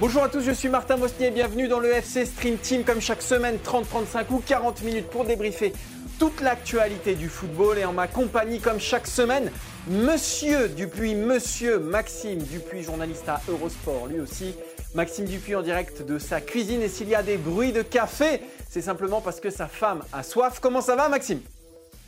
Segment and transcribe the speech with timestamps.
[0.00, 2.84] Bonjour à tous, je suis Martin Mosnier et bienvenue dans le FC Stream Team.
[2.84, 5.72] Comme chaque semaine, 30, 35 ou 40 minutes pour débriefer
[6.18, 9.50] toute l'actualité du football et en ma compagnie, comme chaque semaine,
[9.88, 14.54] Monsieur Dupuis, Monsieur Maxime Dupuis, journaliste à Eurosport, lui aussi.
[14.94, 18.40] Maxime Dupuis en direct de sa cuisine et s'il y a des bruits de café,
[18.68, 20.60] c'est simplement parce que sa femme a soif.
[20.60, 21.40] Comment ça va Maxime?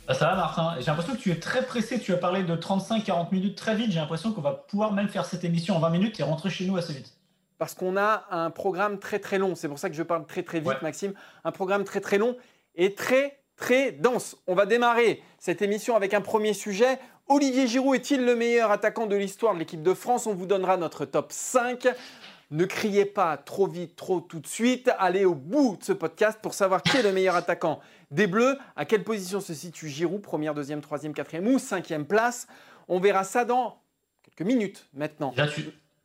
[0.07, 2.55] Bah, ça va Martin, j'ai l'impression que tu es très pressé, tu as parlé de
[2.55, 5.89] 35-40 minutes très vite, j'ai l'impression qu'on va pouvoir même faire cette émission en 20
[5.89, 7.13] minutes et rentrer chez nous assez vite.
[7.57, 10.43] Parce qu'on a un programme très très long, c'est pour ça que je parle très
[10.43, 12.37] très vite Maxime, un programme très très long
[12.75, 14.37] et très très dense.
[14.47, 16.99] On va démarrer cette émission avec un premier sujet.
[17.27, 20.27] Olivier Giroud est-il le meilleur attaquant de l'histoire de l'équipe de France?
[20.27, 21.87] On vous donnera notre top 5.
[22.51, 24.89] Ne criez pas trop vite, trop tout de suite.
[24.99, 28.57] Allez au bout de ce podcast pour savoir qui est le meilleur attaquant des Bleus.
[28.75, 32.47] À quelle position se situe Giroud Première, deuxième, troisième, quatrième ou cinquième place?
[32.87, 33.81] On verra ça dans
[34.23, 35.33] quelques minutes maintenant.
[35.35, 35.47] Là,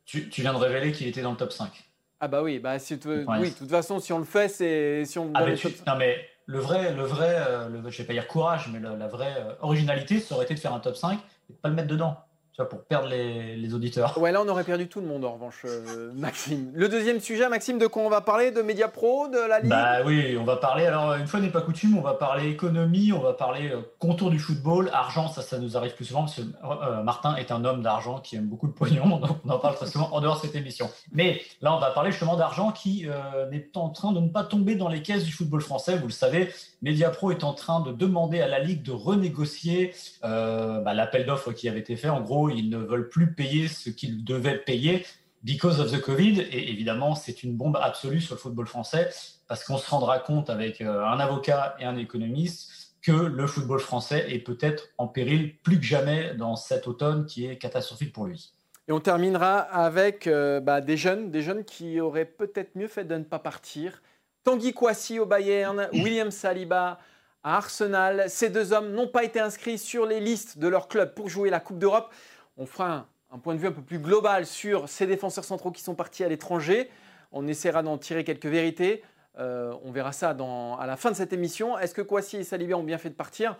[0.05, 1.71] tu, viens de révéler qu'il était dans le top 5.
[2.19, 5.31] Ah bah oui, bah oui, de toute façon, si on le fait, c'est si on.
[5.33, 8.69] Ah mais Non mais le vrai, le vrai, euh, le, je vais pas dire courage,
[8.71, 11.57] mais la, vraie euh, originalité, ça aurait été de faire un top 5 et de
[11.57, 12.17] pas le mettre dedans
[12.57, 14.15] pour perdre les, auditeurs.
[14.19, 16.71] Ouais, là, on aurait perdu tout le monde, en revanche, euh, Maxime.
[16.75, 18.51] Le deuxième sujet, Maxime, de quoi on va parler?
[18.51, 19.69] De Media Pro, de la Ligue?
[19.69, 23.11] Bah oui, on va parler, alors une fois n'est pas coutume, on va parler économie,
[23.11, 26.35] on va parler euh, contour du football, argent, ça, ça nous arrive plus souvent, parce
[26.35, 29.57] que euh, Martin est un homme d'argent qui aime beaucoup le pognon, donc on en
[29.57, 30.91] parle très souvent en dehors de cette émission.
[31.11, 33.07] Mais là, on va parler justement d'argent qui
[33.51, 36.13] est en train de ne pas tomber dans les caisses du football français, vous le
[36.13, 36.53] savez.
[36.83, 41.67] Mediapro est en train de demander à la Ligue de renégocier bah, l'appel d'offres qui
[41.67, 42.09] avait été fait.
[42.09, 45.03] En gros, ils ne veulent plus payer ce qu'ils devaient payer
[45.43, 46.41] because of the Covid.
[46.41, 49.09] Et évidemment, c'est une bombe absolue sur le football français
[49.47, 53.79] parce qu'on se rendra compte avec euh, un avocat et un économiste que le football
[53.79, 58.25] français est peut-être en péril plus que jamais dans cet automne qui est catastrophique pour
[58.25, 58.53] lui.
[58.87, 63.03] Et on terminera avec euh, bah, des jeunes, des jeunes qui auraient peut-être mieux fait
[63.03, 64.01] de ne pas partir.
[64.43, 66.99] Tanguy Kouassi au Bayern, William Saliba
[67.43, 68.25] à Arsenal.
[68.29, 71.49] Ces deux hommes n'ont pas été inscrits sur les listes de leur club pour jouer
[71.49, 72.13] la Coupe d'Europe.
[72.57, 75.81] On fera un, point de vue un peu plus global sur ces défenseurs centraux qui
[75.81, 76.89] sont partis à l'étranger.
[77.31, 79.03] On essaiera d'en tirer quelques vérités.
[79.39, 81.77] Euh, on verra ça à la fin de cette émission.
[81.79, 83.57] Est-ce que Kwasi et Saliba ont bien fait de partir?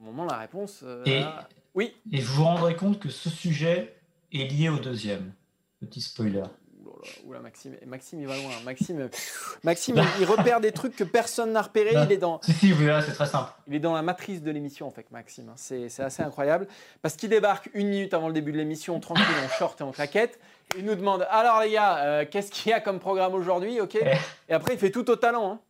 [0.00, 0.80] Au moment, la réponse.
[0.82, 1.04] Euh,
[1.74, 1.94] oui.
[2.10, 3.94] Et vous vous rendrez compte que ce sujet
[4.32, 5.32] est lié au deuxième.
[5.80, 6.44] Petit spoiler.
[7.26, 8.50] Oula, Maxime, Maxime, il va loin.
[8.64, 9.08] Maxime,
[9.64, 11.92] Maxime il repère des trucs que personne n'a repéré.
[12.04, 12.40] Il est dans.
[12.42, 13.52] Si, si, c'est très simple.
[13.68, 15.52] Il est dans la matrice de l'émission, en fait, Maxime.
[15.56, 16.66] C'est assez incroyable.
[17.02, 19.92] Parce qu'il débarque une minute avant le début de l'émission, tranquille, en short et en
[19.92, 20.38] claquette.
[20.76, 23.80] Il nous demande Alors, les gars, euh, qu'est-ce qu'il y a comme programme aujourd'hui?
[23.80, 23.96] Ok.
[23.96, 24.16] Eh.
[24.48, 25.52] Et après, il fait tout au talent.
[25.52, 25.60] Hein.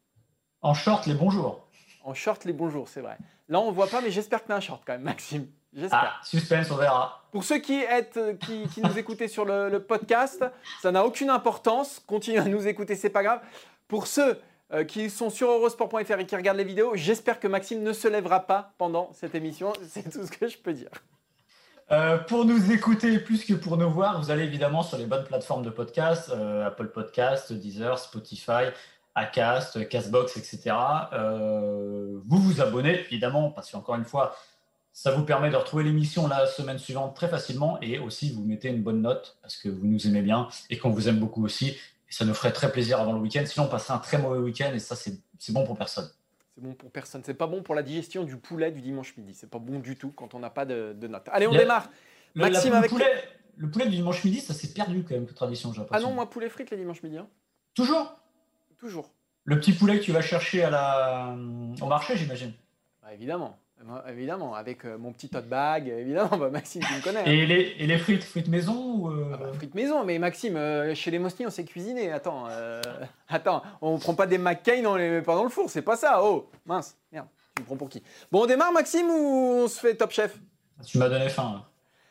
[0.62, 1.66] En short, les bonjours.
[2.04, 3.16] En short, les bonjours, c'est vrai.
[3.48, 5.46] Là, on ne voit pas, mais j'espère que tu as un short quand même, Maxime.
[5.72, 6.18] J'espère.
[6.18, 7.22] Ah, suspense, on verra.
[7.30, 10.44] Pour ceux qui, êtes, qui, nous écoutez sur le, podcast,
[10.82, 12.02] ça n'a aucune importance.
[12.06, 13.40] Continuez à nous écouter, c'est pas grave.
[13.86, 14.40] Pour ceux
[14.72, 18.08] euh, qui sont sur eurosport.fr et qui regardent les vidéos, j'espère que Maxime ne se
[18.08, 19.72] lèvera pas pendant cette émission.
[19.88, 20.90] C'est tout ce que je peux dire.
[21.92, 25.24] Euh, pour nous écouter plus que pour nous voir, vous allez évidemment sur les bonnes
[25.24, 28.70] plateformes de podcast, euh, Apple Podcast, Deezer, Spotify,
[29.16, 30.70] Acast, Castbox, etc.
[31.20, 34.36] vous vous abonnez évidemment parce qu'encore une fois,
[34.92, 38.68] ça vous permet de retrouver l'émission la semaine suivante très facilement et aussi vous mettez
[38.68, 41.68] une bonne note parce que vous nous aimez bien et qu'on vous aime beaucoup aussi.
[41.68, 43.44] Et ça nous ferait très plaisir avant le week-end.
[43.46, 46.10] Sinon, on passerait un très mauvais week-end et ça, c'est bon pour personne.
[46.54, 47.22] C'est bon pour personne.
[47.24, 49.32] C'est pas bon pour la digestion du poulet du dimanche midi.
[49.34, 51.28] C'est pas bon du tout quand on n'a pas de, de notes.
[51.30, 51.88] Allez, on démarre.
[52.34, 52.90] Maxime avec.
[52.90, 53.10] Poulet,
[53.56, 56.12] le poulet du dimanche midi, ça s'est perdu quand même, que tradition, j'ai Ah non,
[56.12, 57.18] moi, poulet frites les dimanches midi.
[57.18, 57.28] Hein.
[57.74, 58.18] Toujours?
[58.78, 59.10] Toujours.
[59.44, 61.36] Le petit poulet que tu vas chercher à la...
[61.80, 62.52] au marché, j'imagine.
[63.02, 63.58] Bah, évidemment.
[64.08, 67.20] Évidemment, avec euh, mon petit tote bag, évidemment, bah, Maxime, tu me connais.
[67.20, 67.46] Et, hein.
[67.46, 70.94] les, et les, frites, frites maison ou euh, ah bah, Frites maison, mais Maxime, euh,
[70.94, 72.12] chez les Mosny, on sait cuisiner.
[72.12, 72.46] Attends,
[73.28, 75.96] attends, on prend pas des McCain, on les met pas dans le four, c'est pas
[75.96, 76.22] ça.
[76.22, 78.02] Oh, mince, merde, tu me prends pour qui?
[78.30, 80.36] Bon, on démarre, Maxime, ou on se fait top chef?
[80.84, 81.64] Tu m'as donné faim.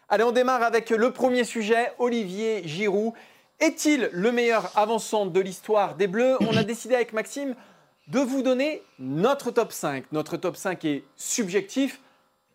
[0.10, 3.14] Allez, on démarre avec le premier sujet, Olivier Giroud.
[3.60, 6.38] Est-il le meilleur avançant de l'histoire des Bleus?
[6.42, 7.56] On a décidé avec Maxime
[8.10, 10.06] de vous donner notre top 5.
[10.12, 12.02] Notre top 5 est subjectif.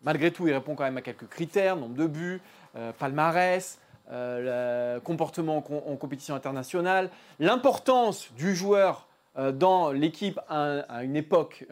[0.03, 2.41] Malgré tout, il répond quand même à quelques critères, nombre de buts,
[2.75, 3.79] euh, palmarès,
[4.11, 7.09] euh, comportement en, compétition internationale,
[7.39, 9.07] l'importance du joueur
[9.37, 11.65] euh, dans l'équipe à, une époque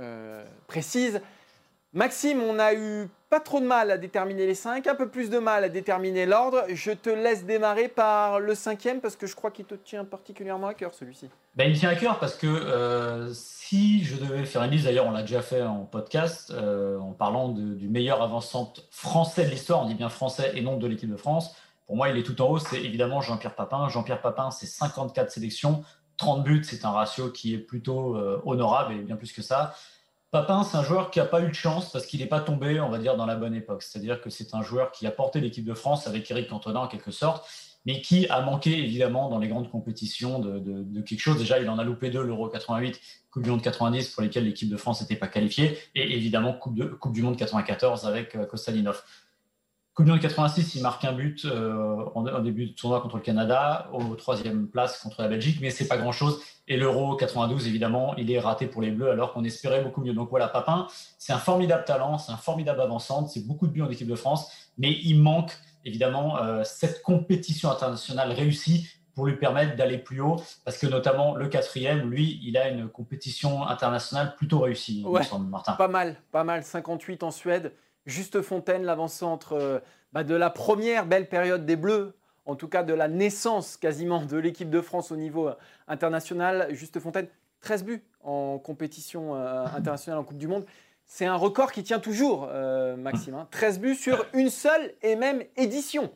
[0.68, 1.22] précise.
[1.94, 5.30] Maxime, on a eu pas trop de mal à déterminer les 5, un peu plus
[5.30, 6.64] de mal à déterminer l'ordre.
[6.74, 10.68] Je te laisse démarrer par le cinquième parce que je crois qu'il te tient particulièrement
[10.68, 11.30] à cœur celui-ci.
[11.56, 15.06] Ben, il tient à cœur parce que euh, si je devais faire une liste, d'ailleurs
[15.06, 19.84] on l'a déjà fait en podcast, euh, en parlant du meilleur avant-centre français de l'histoire,
[19.84, 21.56] on dit bien français et non de l'équipe de France.
[21.86, 23.88] Pour moi, il est tout en haut, c'est évidemment Jean-Pierre Papin.
[23.90, 25.84] Jean-Pierre Papin, c'est 54 sélections,
[26.18, 29.76] 30 buts, c'est un ratio qui est plutôt euh, honorable et bien plus que ça.
[30.34, 32.80] Papin, c'est un joueur qui n'a pas eu de chance parce qu'il n'est pas tombé,
[32.80, 33.84] on va dire, dans la bonne époque.
[33.84, 36.88] C'est-à-dire que c'est un joueur qui a porté l'équipe de France avec Eric Cantona en
[36.88, 37.48] quelque sorte,
[37.86, 41.38] mais qui a manqué évidemment dans les grandes compétitions de, quelque chose.
[41.38, 43.00] Déjà, il en a loupé deux, l'Euro 88,
[43.30, 46.98] Coupe du Monde 90, pour lesquelles l'équipe de France n'était pas qualifiée, et évidemment Coupe,
[46.98, 49.04] coupe du Monde 94 avec euh, Kostalinov.
[49.94, 53.22] Coupe du Monde 86, il marque un but euh, en, début de tournoi contre le
[53.22, 56.42] Canada, au troisième place contre la Belgique, mais c'est pas grand-chose.
[56.68, 60.14] Et l'Euro 92, évidemment, il est raté pour les Bleus alors qu'on espérait beaucoup mieux.
[60.14, 60.88] Donc voilà, Papin,
[61.20, 64.16] c'est un formidable talent, c'est un formidable avançante, c'est beaucoup de buts en équipe de
[64.16, 65.52] France, mais il manque
[65.86, 71.36] évidemment euh, cette compétition internationale réussie pour lui permettre d'aller plus haut, parce que notamment
[71.36, 75.74] le quatrième, lui, il a une compétition internationale plutôt réussie, ouais, Martin.
[75.74, 77.74] Pas mal, pas mal, 58 en Suède.
[78.06, 79.80] Juste Fontaine, l'avant-centre euh,
[80.12, 82.16] bah, de la première belle période des Bleus,
[82.46, 85.56] en tout cas de la naissance quasiment de l'équipe de France au niveau euh,
[85.88, 86.68] international.
[86.72, 87.28] Juste Fontaine,
[87.62, 90.66] 13 buts en compétition euh, internationale en Coupe du Monde.
[91.06, 92.50] C'est un record qui tient toujours,
[92.98, 93.46] Maxime.
[93.52, 93.80] 13 hein.
[93.82, 96.12] buts sur une seule et même édition.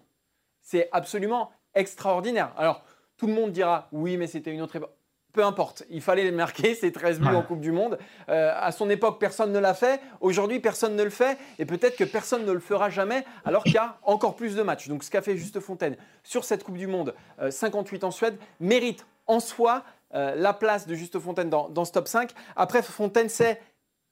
[0.62, 2.54] C'est absolument extraordinaire.
[2.58, 2.84] Alors,
[3.18, 4.97] tout le monde dira oui, mais c'était une autre époque
[5.38, 5.84] peu importe.
[5.92, 8.00] Il fallait les marquer, ces 13 buts en Coupe du Monde.
[8.28, 10.02] Euh, à son époque, personne ne l'a fait.
[10.20, 11.38] Aujourd'hui, personne ne le fait.
[11.60, 14.64] Et peut-être que personne ne le fera jamais, alors qu'il y a encore plus de
[14.64, 14.88] matchs.
[14.88, 17.14] Donc, ce qu'a fait Juste Fontaine sur cette Coupe du Monde,
[17.52, 19.84] 58 euh, en Suède, mérite en soi
[20.16, 22.32] euh, la place de Juste Fontaine dans, dans ce top 5.
[22.56, 23.62] Après, Fontaine, c'est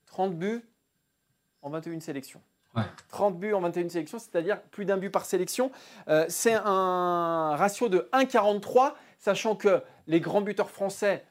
[0.05, 0.63] 30 buts
[1.63, 2.41] en 21 sélections.
[3.09, 5.71] 30 buts en 21 sélections, c'est-à-dire plus d'un but par sélection.
[6.27, 11.25] c'est un ratio de 1,43 sachant que les grands buteurs français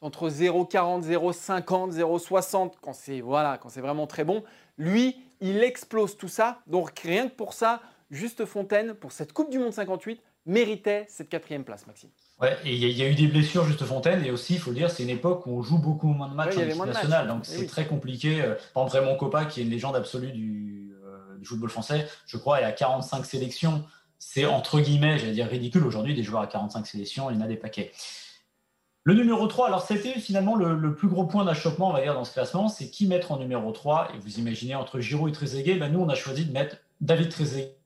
[0.00, 4.42] entre 0,40, 0,50, 0,60 quand c'est voilà, quand c'est vraiment très bon.
[4.76, 6.60] Lui, il explose tout ça.
[6.66, 7.80] Donc rien que pour ça,
[8.10, 12.10] Juste Fontaine, pour cette Coupe du Monde 58, méritait cette quatrième place, Maxime.
[12.42, 14.76] Ouais, et il y, a eu des blessures, Juste Fontaine, et aussi, il faut le
[14.76, 17.44] dire, c'est une époque où on joue beaucoup moins de matchs en équipe nationale, donc
[17.44, 18.42] eh c'est très compliqué.
[18.42, 22.06] Euh, par exemple, Raymond Coppa, qui est une légende absolue du, euh, du football français,
[22.26, 23.84] je crois, il a 45 sélections
[24.24, 27.42] c'est entre guillemets, j'allais dire ridicule aujourd'hui, des joueurs à 45 sélections, il y en
[27.42, 27.90] a des paquets.
[29.02, 32.24] Le numéro 3, alors c'était finalement le, plus gros point d'achoppement, on va dire, dans
[32.24, 34.14] ce classement, c'est qui mettre en numéro 3.
[34.14, 37.30] Et vous imaginez, entre Giroud et Trezeguet, ben nous, on a choisi de mettre David
[37.30, 37.76] Trezeguet.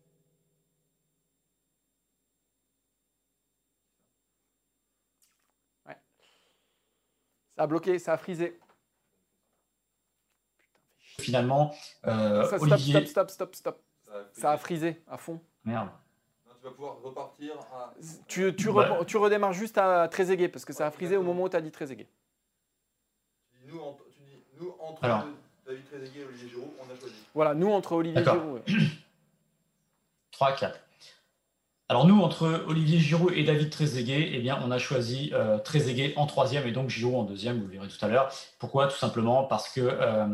[5.87, 5.97] Ouais.
[7.57, 8.61] Ça a bloqué, ça a frisé.
[11.19, 11.75] Finalement,
[12.07, 13.83] euh, stop, stop, stop, stop, stop.
[14.33, 15.41] Ça a frisé à fond.
[15.65, 15.89] Merde
[16.71, 17.93] pouvoir repartir à...
[18.29, 21.57] Tu, tu, redémarres juste à Trezeguet, parce que ça a frisé au moment où tu
[21.57, 22.09] as dit Trezeguet.
[23.67, 23.79] Nous,
[24.15, 25.03] tu dis, nous entre
[25.67, 27.15] David Trezeguet et Olivier Giroud, on a choisi.
[27.35, 28.63] Voilà, nous entre Olivier Giroud.
[30.33, 30.81] 3 4.
[31.89, 36.15] Alors nous, entre Olivier Giroud et David Trezeguet, eh bien, on a choisi euh, Trezeguet
[36.17, 38.33] en troisième et donc Giroud en deuxième, vous le verrez tout à l'heure.
[38.59, 38.89] Pourquoi?
[38.89, 39.81] Tout simplement parce que...
[39.81, 40.27] Euh,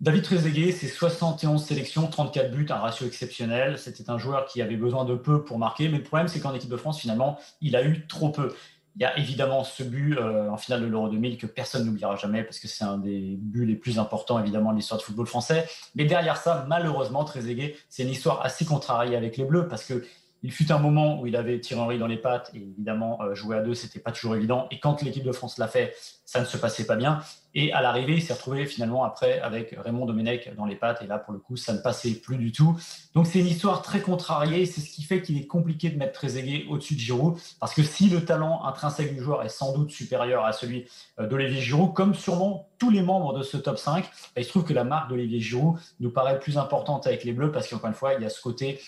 [0.00, 3.78] David Trezeguet, c'est 71 sélections, 34 buts, un ratio exceptionnel.
[3.78, 6.54] C'était un joueur qui avait besoin de peu pour marquer, mais le problème, c'est qu'en
[6.54, 8.54] équipe de France, finalement, il a eu trop peu.
[8.94, 12.14] Il y a évidemment ce but euh, en finale de l'Euro 2000 que personne n'oubliera
[12.14, 15.26] jamais parce que c'est un des buts les plus importants, évidemment, de l'histoire du football
[15.26, 15.68] français.
[15.96, 20.04] Mais derrière ça, malheureusement, Trezeguet, c'est une histoire assez contrariée avec les Bleus parce que
[20.42, 23.34] il fut un moment où il avait Thierry Henry dans les pattes et évidemment euh,
[23.34, 24.68] jouer à deux c'était pas toujours évident.
[24.70, 27.20] Et quand l'équipe de France l'a fait ça ne se passait pas bien.
[27.54, 31.02] Et à l'arrivée il s'est retrouvé finalement après avec Raymond Domenech dans les pattes.
[31.02, 32.78] Et là pour le coup ça ne passait plus du tout.
[33.14, 34.64] Donc c'est une histoire très contrariée.
[34.66, 37.36] C'est ce qui fait qu'il est compliqué de mettre Trezeguet au-dessus de Giroud.
[37.58, 40.86] Parce que si le talent intrinsèque du joueur est sans doute supérieur à celui
[41.18, 44.50] euh, d'Olivier Giroud comme sûrement tous les membres de ce top 5 bah, il se
[44.50, 47.88] trouve que la marque d'Olivier Giroud nous paraît plus importante avec les Bleus parce qu'encore
[47.88, 48.80] une fois il y a ce côté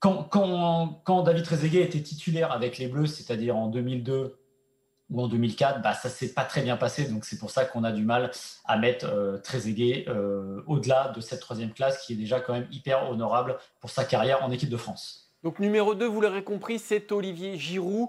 [0.00, 4.36] quand, David Trezeguet était titulaire avec les Bleus, c'est-à-dire en 2002
[5.10, 7.04] ou en 2004, bah, ça s'est pas très bien passé.
[7.04, 8.30] Donc c'est pour ça qu'on a du mal
[8.64, 12.68] à mettre euh, Trezeguet euh, au-delà de cette troisième classe qui est déjà quand même
[12.70, 15.32] hyper honorable pour sa carrière en équipe de France.
[15.42, 18.08] Donc numéro 2, vous l'aurez compris, c'est Olivier Giroud.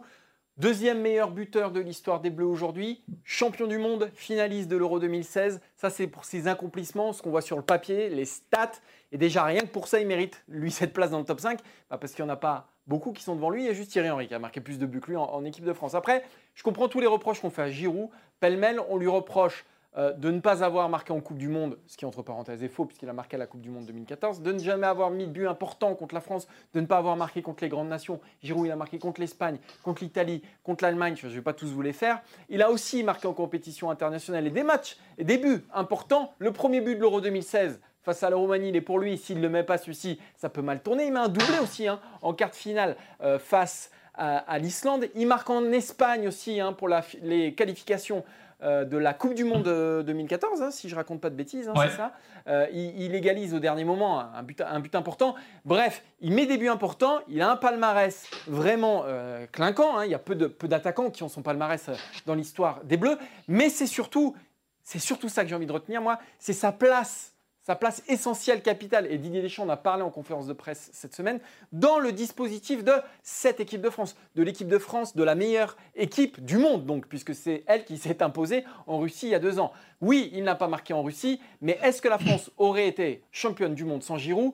[0.62, 5.60] Deuxième meilleur buteur de l'histoire des Bleus aujourd'hui, champion du monde, finaliste de l'Euro 2016.
[5.76, 8.74] Ça, c'est pour ses accomplissements, ce qu'on voit sur le papier, les stats.
[9.12, 11.60] Et déjà, rien que pour ça, il mérite, lui, cette place dans le top 5,
[11.90, 13.64] bah, parce qu'il n'y en a pas beaucoup qui sont devant lui.
[13.64, 15.44] Il y a juste Thierry Henry qui a marqué plus de buts que lui en,
[15.46, 15.96] équipe de France.
[15.96, 18.10] Après, je comprends tous les reproches qu'on fait à Giroud.
[18.40, 19.66] Pêle-mêle, on lui reproche
[19.98, 22.70] euh, de ne pas avoir marqué en Coupe du Monde, ce qui entre parenthèses est
[22.70, 25.28] faux puisqu'il a marqué à la Coupe du Monde 2014, de ne jamais avoir mis
[25.28, 28.22] de but important contre la France, de ne pas avoir marqué contre les grandes nations.
[28.42, 31.68] Giroud, il a marqué contre l'Espagne, contre l'Italie, contre l'Allemagne, je ne vais pas tous
[31.68, 32.22] vous les faire.
[32.50, 36.34] Il a aussi marqué en compétition internationale et des matchs et des buts importants.
[36.40, 39.18] Le premier but de l'Euro 2016 face à la Roumanie, il est pour lui.
[39.18, 41.06] S'il ne le met pas celui-ci, ça peut mal tourner.
[41.06, 45.08] Il met un doublé aussi hein, en quart de finale euh, face à, l'Islande.
[45.16, 46.90] Il marque en Espagne aussi hein, pour
[47.22, 48.24] les qualifications
[48.64, 49.64] euh, de la Coupe du Monde
[50.06, 52.12] 2014, hein, si je raconte pas de bêtises, hein, c'est ça.
[52.48, 55.34] Euh, il, égalise au dernier moment un but, un but, important.
[55.66, 57.20] Bref, il met des buts importants.
[57.28, 59.98] Il a un palmarès vraiment euh, clinquant.
[59.98, 60.06] Hein.
[60.06, 61.90] Il y a peu d'attaquants peu qui ont son palmarès
[62.28, 63.18] dans l'histoire des Bleus.
[63.48, 64.36] Mais c'est surtout,
[64.84, 66.20] c'est surtout ça que j'ai envie de retenir, moi.
[66.38, 67.31] C'est sa place
[67.62, 71.16] sa place essentielle, capitale, et Didier Deschamps en a parlé en conférence de presse cette
[71.16, 71.40] semaine,
[71.72, 75.78] dans le dispositif de cette équipe de France, de l'équipe de France, de la meilleure
[75.96, 79.40] équipe du monde, donc, puisque c'est elle qui s'est imposée en Russie il y a
[79.40, 79.72] deux ans.
[80.02, 83.76] Oui, il n'a pas marqué en Russie, mais est-ce que la France aurait été championne
[83.76, 84.54] du monde sans Giroud?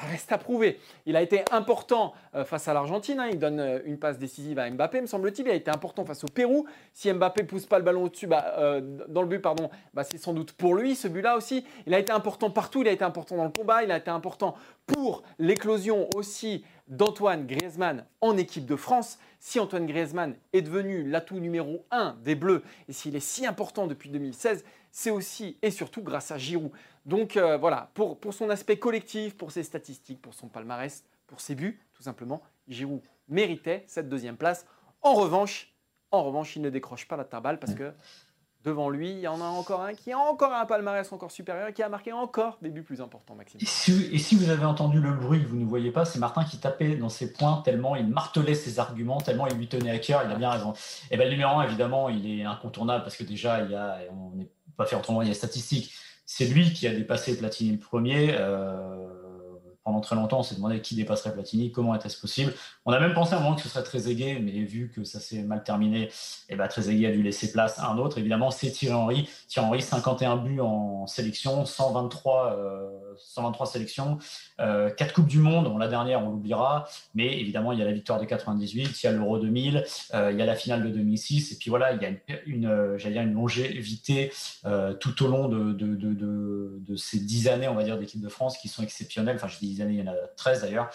[0.00, 0.78] Reste à prouver.
[1.06, 3.20] Il a été important euh, face à l'Argentine.
[3.20, 3.28] Hein.
[3.30, 5.46] il donne euh, une passe décisive à Mbappé, me semble-t-il.
[5.46, 6.66] Il a été important face au Pérou.
[6.94, 10.18] Si Mbappé pousse pas le ballon au-dessus, bah, euh, dans le but, pardon, bah, c'est
[10.18, 11.64] sans doute pour lui ce but-là aussi.
[11.86, 12.82] Il a été important partout.
[12.82, 13.82] Il a été important dans le combat.
[13.82, 14.54] Il a été important
[14.86, 19.18] pour l'éclosion aussi d'Antoine Griezmann en équipe de France.
[19.38, 23.86] Si Antoine Griezmann est devenu l'atout numéro 1 des Bleus et s'il est si important
[23.86, 26.72] depuis 2016, c'est aussi et surtout grâce à Giroud.
[27.06, 31.54] Donc euh, voilà, pour, son aspect collectif, pour ses statistiques, pour son palmarès, pour ses
[31.54, 34.66] buts, tout simplement, Giroud méritait cette deuxième place.
[35.02, 35.72] En revanche,
[36.10, 37.92] en revanche, il ne décroche pas la tabale parce que
[38.64, 41.68] devant lui, il y en a encore un qui a encore un palmarès encore supérieur
[41.68, 43.60] et qui a marqué encore des buts plus importants, Maxime.
[43.62, 43.64] Et
[44.18, 47.08] si, vous avez entendu le bruit vous ne voyez pas, c'est Martin qui tapait dans
[47.08, 50.34] ses points tellement il martelait ses arguments, tellement il lui tenait à cœur, il a
[50.34, 50.74] bien raison.
[51.10, 54.00] Et bien le numéro 1, évidemment, il est incontournable parce que déjà, il y a,
[54.10, 55.94] on n'est pas fait autrement, il y a les statistiques
[56.32, 58.36] c'est lui qui a dépassé Platini le premier.
[58.38, 59.19] Euh,
[59.84, 62.52] pendant très longtemps, on s'est demandé qui dépasserait Platini, comment était-ce possible.
[62.84, 65.20] On a même pensé à un moment que ce serait aigué, mais vu que ça
[65.20, 66.10] s'est mal terminé,
[66.48, 68.18] eh ben, aigué a dû laisser place à un autre.
[68.18, 69.28] Évidemment, c'est Thierry Henry.
[69.48, 72.56] Thierry Henry, 51 buts en sélection, 123,
[73.18, 74.18] 123 euh, sélections,
[74.60, 75.66] euh, 4 Coupes du Monde.
[75.78, 79.08] la dernière, on l'oubliera, mais évidemment, il y a la victoire de 98, il y
[79.08, 79.84] a l'Euro 2000,
[80.14, 82.10] euh, il y a la finale de 2006, et puis voilà, il y a
[82.46, 84.32] une, euh, dire une longévité
[85.00, 88.68] tout au long de, de, ces 10 années, on va dire, d'équipe de France qui
[88.68, 89.36] sont exceptionnelles.
[89.36, 90.88] Enfin, je dis années, il y en a 13 d'ailleurs.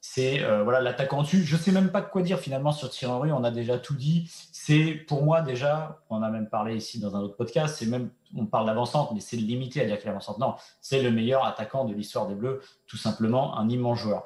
[0.00, 1.44] C'est euh, voilà l'attaquant dessus.
[1.44, 3.32] Je sais même pas quoi dire finalement sur Thierry Henry.
[3.32, 4.30] On a déjà tout dit.
[4.52, 7.76] C'est pour moi déjà, on a même parlé ici dans un autre podcast.
[7.78, 10.38] C'est même on parle d'avancante, mais c'est limité à dire qu'il est avancante.
[10.38, 14.24] Non, c'est le meilleur attaquant de l'histoire des Bleus, tout simplement un immense joueur.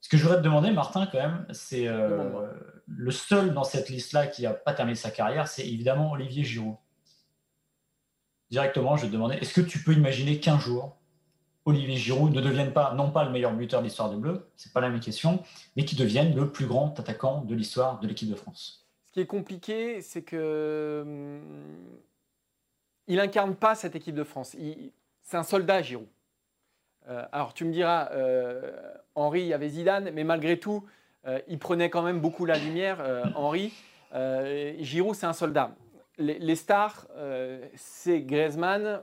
[0.00, 2.48] Ce que je voudrais te demander, Martin, quand même, c'est euh,
[2.86, 6.76] le seul dans cette liste-là qui n'a pas terminé sa carrière, c'est évidemment Olivier Giroud.
[8.50, 10.96] Directement, je vais te demander, est-ce que tu peux imaginer qu'un jour,
[11.66, 14.72] Olivier Giroud ne devienne pas, non pas le meilleur buteur de l'histoire des Bleus, c'est
[14.72, 15.42] pas la même question,
[15.74, 18.86] mais qui devienne le plus grand attaquant de l'histoire de l'équipe de France.
[19.06, 22.00] Ce qui est compliqué, c'est que hum,
[23.08, 24.56] il incarne pas cette équipe de France.
[25.22, 26.06] C'est un soldat, Giroud.
[27.08, 28.72] Euh, alors tu me diras, euh,
[29.16, 30.84] Henri, il y avait Zidane, mais malgré tout,
[31.26, 32.98] euh, il prenait quand même beaucoup la lumière,
[33.34, 33.72] Henri.
[34.78, 35.74] Giroud, c'est un soldat.
[36.18, 37.08] Les, les stars,
[37.74, 39.02] c'est Griezmann,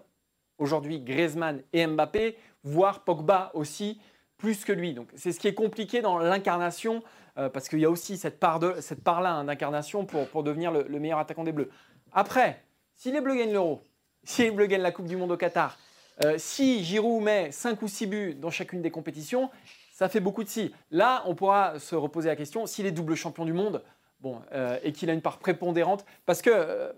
[0.57, 3.99] aujourd'hui Griezmann et Mbappé voire Pogba aussi,
[4.37, 4.93] plus que lui.
[4.93, 7.03] Donc c'est ce qui est compliqué dans l'incarnation,
[7.37, 10.71] euh, parce qu'il y a aussi cette part-là cette part hein, d'incarnation pour, pour devenir
[10.71, 11.69] le, meilleur attaquant des Bleus.
[12.11, 12.63] Après,
[12.95, 13.83] si les Bleus gagnent l'Euro,
[14.23, 15.77] si les Bleus gagnent la Coupe du Monde au Qatar,
[16.23, 19.49] euh, si Giroud met 5 ou 6 buts dans chacune des compétitions,
[19.93, 20.73] ça fait beaucoup de si.
[20.91, 23.83] Là, on pourra se reposer la question, s'il est double champion du monde,
[24.19, 26.93] bon, euh, et qu'il a une part prépondérante, parce que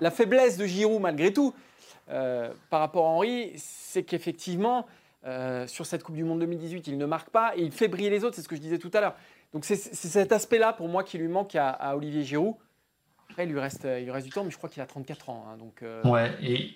[0.00, 1.54] la faiblesse de Giroud, malgré tout,
[2.10, 4.86] euh, par rapport à Henri, c'est qu'effectivement,
[5.26, 8.10] euh, sur cette Coupe du Monde 2018, il ne marque pas et il fait briller
[8.10, 9.14] les autres, c'est ce que je disais tout à l'heure.
[9.52, 12.54] Donc c'est cet aspect-là pour moi qui lui manque à, Olivier Giroud.
[13.30, 15.30] Après, il lui, reste, il lui reste du temps, mais je crois qu'il a 34
[15.30, 15.46] ans.
[15.48, 16.70] Hein, donc, euh, Ouais, et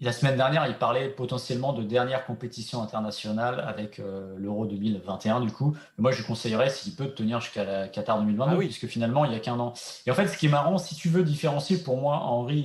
[0.00, 4.00] la semaine dernière, il parlait potentiellement de dernière compétition internationale avec
[4.36, 5.76] l'Euro 2021, du coup.
[5.98, 8.66] moi, je lui conseillerais, s'il peut, tenir jusqu'à la Qatar 2022, ah oui.
[8.66, 9.72] puisque finalement, il n'y a qu'un an.
[10.06, 12.58] Et en fait, ce qui est marrant, si tu veux différencier pour moi Henri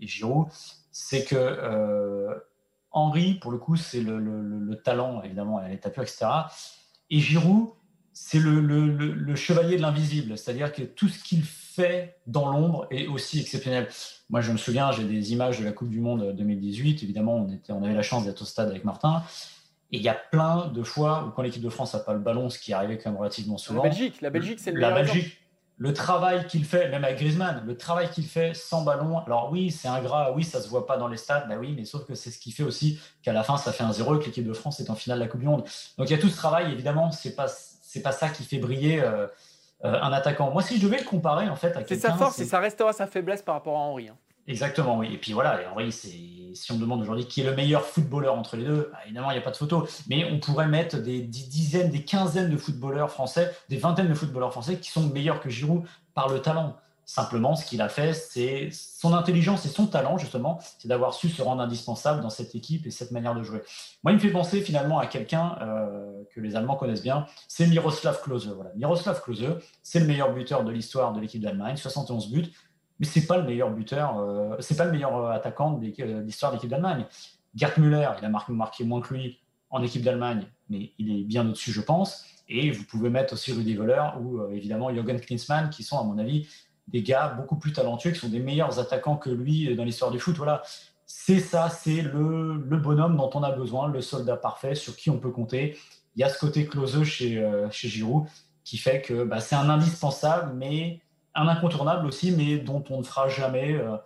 [0.00, 0.48] et, et Giroud,
[0.98, 2.34] c'est que euh,
[2.90, 6.26] Henri, pour le coup, c'est le, talent, évidemment, à l'état pur, etc.
[7.10, 7.68] Et Giroud,
[8.14, 13.40] c'est le, chevalier de l'invisible, c'est-à-dire que tout ce qu'il fait dans l'ombre est aussi
[13.40, 13.88] exceptionnel.
[14.30, 17.02] Moi, je me souviens, j'ai des images de la Coupe du Monde 2018.
[17.02, 19.22] Évidemment, on, était, on avait la chance d'être au stade avec Martin.
[19.92, 22.20] Et il y a plein de fois où, quand l'équipe de France n'a pas le
[22.20, 23.82] ballon, ce qui arrivait quand même relativement souvent.
[23.82, 25.45] La Belgique, la Belgique, c'est le La Belgique,
[25.78, 29.18] le travail qu'il fait, même avec Griezmann, le travail qu'il fait sans ballon.
[29.18, 31.84] Alors oui, c'est ingrat, oui, ça se voit pas dans les stades, bah oui, mais
[31.84, 34.20] sauf que c'est ce qui fait aussi qu'à la fin, ça fait un zéro et
[34.20, 35.64] que l'équipe de France est en finale de la Coupe du Monde.
[35.98, 38.58] Donc il y a tout ce travail, évidemment, c'est pas c'est pas ça qui fait
[38.58, 39.26] briller euh,
[39.84, 40.50] euh, un attaquant.
[40.50, 42.92] Moi, si je devais le comparer en fait à C'est sa force et ça restera
[42.92, 44.08] sa faiblesse par rapport à Henri.
[44.08, 44.16] Hein.
[44.48, 45.12] Exactement, oui.
[45.12, 48.34] Et puis voilà, Henri, c'est si on me demande aujourd'hui qui est le meilleur footballeur
[48.34, 49.86] entre les deux, bah, évidemment, il n'y a pas de photo.
[50.08, 54.52] Mais on pourrait mettre des dizaines, des quinzaines de footballeurs français, des vingtaines de footballeurs
[54.52, 55.84] français qui sont meilleurs que Giroud
[56.14, 56.76] par le talent.
[57.08, 61.28] Simplement, ce qu'il a fait, c'est son intelligence et son talent, justement, c'est d'avoir su
[61.28, 63.62] se rendre indispensable dans cette équipe et cette manière de jouer.
[64.02, 67.68] Moi, il me fait penser finalement à quelqu'un euh, que les Allemands connaissent bien, c'est
[67.68, 68.48] Miroslav Klose.
[68.48, 68.72] Voilà.
[68.74, 72.50] Miroslav Klose, c'est le meilleur buteur de l'histoire de l'équipe d'Allemagne, 71 buts,
[72.98, 75.86] mais c'est pas le meilleur buteur, euh, c'est pas le meilleur euh, attaquant de
[76.22, 77.06] l'histoire de l'équipe d'Allemagne.
[77.54, 81.46] Gerd Müller, il a marqué, moins que lui en équipe d'Allemagne, mais il est bien
[81.46, 82.24] au-dessus, je pense.
[82.48, 86.18] Et vous pouvez mettre aussi Rudy Voller ou évidemment Jürgen Klinsmann, qui sont, à mon
[86.18, 86.46] avis,
[86.86, 90.20] des gars beaucoup plus talentueux, qui sont des meilleurs attaquants que lui dans l'histoire du
[90.20, 90.36] foot.
[90.36, 90.62] Voilà,
[91.06, 95.18] c'est ça, c'est le, bonhomme dont on a besoin, le soldat parfait sur qui on
[95.18, 95.78] peut compter.
[96.16, 98.26] Il y a ce côté closeux chez, euh, chez Giroud
[98.64, 101.00] qui fait que bah, c'est un indispensable, mais
[101.36, 103.96] un incontournable aussi, mais dont on ne fera jamais euh,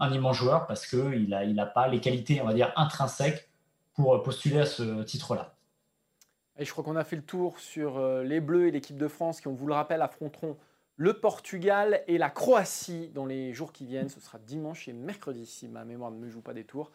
[0.00, 3.48] un immense joueur parce qu'il n'a il a pas les qualités, on va dire, intrinsèques
[3.94, 5.54] pour postuler à ce titre-là.
[6.58, 9.08] Et je crois qu'on a fait le tour sur euh, les Bleus et l'équipe de
[9.08, 10.56] France qui, on vous le rappelle, affronteront
[10.96, 14.10] le Portugal et la Croatie dans les jours qui viennent.
[14.10, 16.90] Ce sera dimanche et mercredi si ma mémoire ne me joue pas des tours.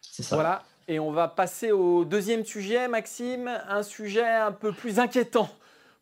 [0.00, 0.36] C'est ça.
[0.36, 0.62] Voilà.
[0.86, 5.48] Et on va passer au deuxième sujet, Maxime, un sujet un peu plus inquiétant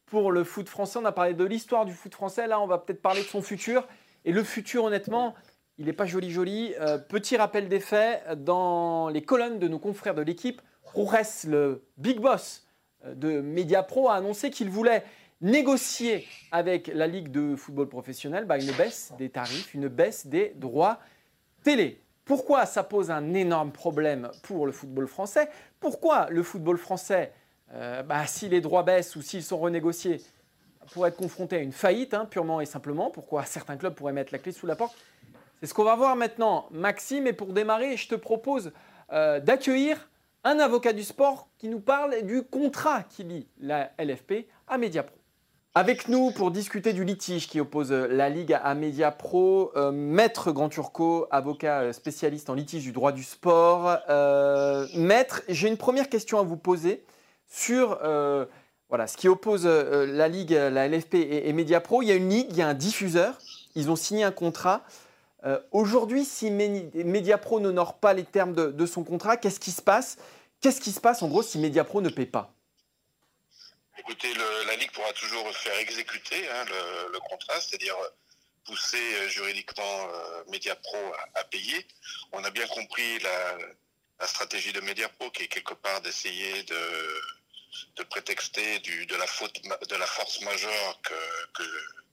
[0.07, 0.99] pour le foot français.
[1.01, 2.47] On a parlé de l'histoire du foot français.
[2.47, 3.87] Là, on va peut-être parler de son futur.
[4.25, 5.35] Et le futur, honnêtement,
[5.79, 6.75] il n'est pas joli joli.
[6.81, 11.85] Euh, petit rappel des faits, dans les colonnes de nos confrères de l'équipe, Roures, le
[11.99, 12.67] big boss
[13.05, 15.05] euh, de Mediapro, a annoncé qu'il voulait
[15.41, 20.53] négocier avec la Ligue de football professionnel bah, une baisse des tarifs, une baisse des
[20.57, 20.99] droits
[21.63, 22.01] télé.
[22.25, 25.49] Pourquoi ça pose un énorme problème pour le football français?
[25.79, 27.33] Pourquoi le football français,
[27.75, 30.21] euh, bah, si les droits baissent ou s'ils sont renégociés,
[30.93, 34.33] pourrait être confronté à une faillite, hein, purement et simplement Pourquoi certains clubs pourraient mettre
[34.33, 34.97] la clé sous la porte?
[35.61, 37.27] C'est ce qu'on va voir maintenant, Maxime.
[37.27, 38.73] Et pour démarrer, je te propose
[39.13, 40.09] euh, d'accueillir
[40.45, 45.17] un avocat du sport qui nous parle du contrat qui lie la LFP à Mediapro.
[45.79, 50.51] Avec nous pour discuter du litige qui oppose la Ligue à Media Pro, euh, Maître
[50.51, 53.99] Grand Turco, avocat euh, spécialiste en litige du droit du sport.
[54.09, 57.05] Euh, maître, j'ai une première question à vous poser
[57.49, 57.99] sur
[58.89, 62.03] voilà, ce qui oppose la Ligue, la LFP et, et Media Pro.
[62.03, 63.39] Il y a une ligue, il y a un diffuseur,
[63.75, 64.85] ils ont signé un contrat.
[65.71, 70.19] Aujourd'hui, si Media Pro n'honore pas les termes de, son contrat, qu'est-ce qui se passe?
[70.61, 72.53] Qu'est-ce qui se passe en gros si Media Pro ne paie pas?
[73.99, 74.33] Écoutez,
[74.67, 76.65] la Ligue pourra toujours faire exécuter hein,
[77.13, 77.97] le, contrat, c'est-à-dire
[78.65, 80.97] pousser euh, juridiquement euh, Mediapro
[81.35, 81.87] à, payer.
[82.33, 83.59] On a bien compris la,
[84.25, 90.07] stratégie de Mediapro qui est quelque part d'essayer de, prétexter de la faute de la
[90.07, 91.65] force majeure que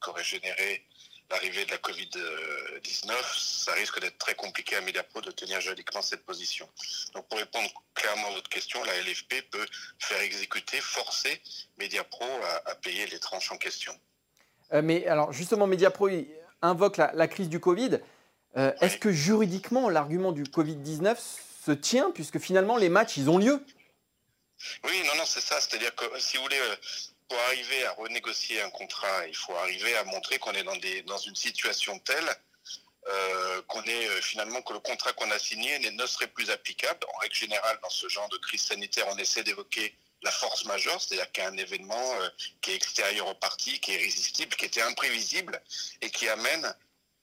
[0.01, 0.85] qu'aurait généré
[1.29, 6.25] l'arrivée de la Covid-19, ça risque d'être très compliqué à Mediapro de tenir juridiquement cette
[6.25, 6.67] position.
[7.13, 9.65] Donc pour répondre clairement à votre question, la LFP peut
[9.99, 11.41] faire exécuter, forcer
[11.77, 12.25] Mediapro
[12.65, 13.97] à, payer les tranches en question.
[14.73, 16.09] Euh, mais alors justement, Mediapro
[16.61, 17.99] invoque la, crise du Covid.
[18.55, 21.17] Euh, est-ce que juridiquement l'argument du Covid-19
[21.65, 23.65] se tient puisque finalement les matchs, ils ont lieu
[24.83, 25.59] oui, non, non, c'est ça.
[25.59, 26.75] C'est-à-dire que si vous voulez, euh,
[27.27, 31.01] pour arriver à renégocier un contrat, il faut arriver à montrer qu'on est dans, des,
[31.03, 32.29] dans une situation telle
[33.07, 36.99] euh, qu'on est euh, finalement que le contrat qu'on a signé ne serait plus applicable.
[37.13, 41.01] En règle générale, dans ce genre de crise sanitaire, on essaie d'évoquer la force majeure,
[41.01, 42.13] c'est-à-dire qu'il y a un événement
[42.61, 45.61] qui est extérieur au parti, qui est irrésistible, qui était imprévisible
[46.01, 46.73] et qui amène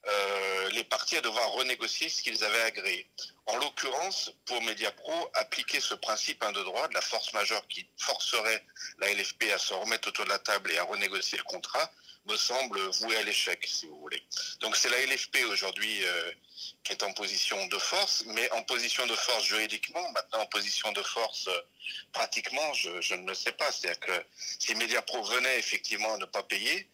[0.06, 3.06] euh, les partis à devoir renégocier ce qu'ils avaient agréé.
[3.46, 8.64] En l'occurrence, pour Mediapro, appliquer ce principe de droit de la force majeure qui forcerait
[8.98, 11.90] la LFP à se remettre autour de la table et à renégocier le contrat
[12.26, 14.22] me semble voué à l'échec, si vous voulez.
[14.60, 16.32] Donc c'est la LFP aujourd'hui euh,
[16.84, 20.92] qui est en position de force, mais en position de force juridiquement, maintenant en position
[20.92, 21.60] de force euh,
[22.12, 23.70] pratiquement, je, je, ne le sais pas.
[23.72, 24.24] C'est-à-dire que
[24.58, 26.88] si Mediapro venait effectivement à ne pas payer,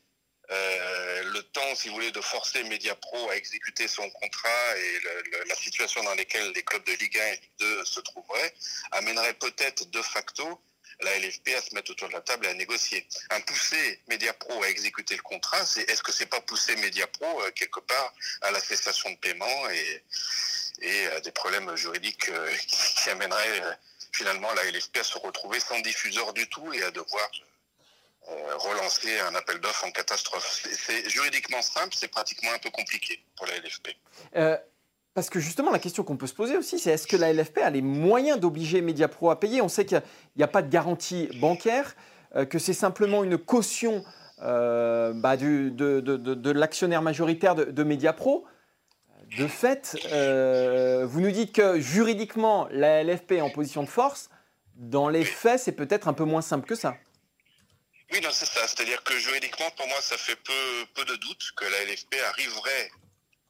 [0.50, 5.00] euh, le temps, si vous voulez, de forcer Mediapro à exécuter son contrat et
[5.46, 8.54] la situation dans laquelle les clubs de Ligue 1 et Ligue 2 se trouveraient
[8.92, 10.60] amènerait peut-être de facto
[11.00, 13.06] la LFP à se mettre autour de la table et à négocier.
[13.30, 17.50] Un pousser Mediapro à exécuter le contrat, c'est est-ce que c'est pas pousser Mediapro euh,
[17.50, 20.02] quelque part à la cessation de paiement et,
[21.08, 23.72] à des problèmes juridiques euh, qui amèneraient euh,
[24.12, 27.30] finalement la LFP à se retrouver sans diffuseur du tout et à devoir
[28.58, 30.66] relancer un appel d'offres en catastrophe.
[30.72, 33.88] C'est juridiquement simple, c'est pratiquement un peu compliqué pour la LFP.
[35.16, 37.60] Parce que justement, la question qu'on peut se poser aussi, c'est est-ce que la LFP
[37.62, 39.62] a les moyens d'obliger Mediapro à payer?
[39.62, 40.02] On sait qu'il
[40.36, 41.96] n'y a, pas de garantie bancaire,
[42.36, 44.04] euh, que c'est simplement une caution
[44.42, 48.44] euh, bah, de, l'actionnaire majoritaire de, Mediapro.
[49.38, 54.28] De fait, euh, vous nous dites que juridiquement, la LFP est en position de force.
[54.74, 56.94] Dans les faits, c'est peut-être un peu moins simple que ça.
[58.12, 58.66] Oui, non, c'est ça.
[58.68, 62.90] C'est-à-dire que juridiquement, pour moi, ça fait peu, peu de doute que la LFP arriverait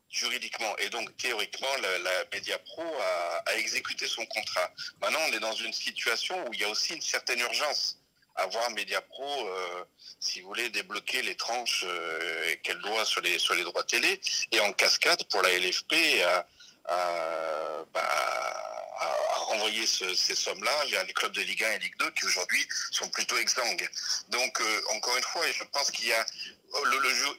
[0.08, 4.70] juridiquement et donc théoriquement la, la Mediapro a, a, exécuté son contrat.
[5.00, 7.98] Maintenant, on est dans une situation où il y a aussi une certaine urgence
[8.36, 9.84] à voir Mediapro, euh,
[10.20, 14.20] si vous voulez, débloquer les tranches euh, qu'elle doit sur les sur les droits télé
[14.52, 16.46] et en cascade pour la LFP à,
[16.84, 22.10] à, bah, à renvoyer ces sommes-là vers les clubs de Ligue 1 et Ligue 2
[22.12, 23.88] qui aujourd'hui sont plutôt exsangues.
[24.28, 26.26] Donc, euh, encore une fois, je pense qu'il y a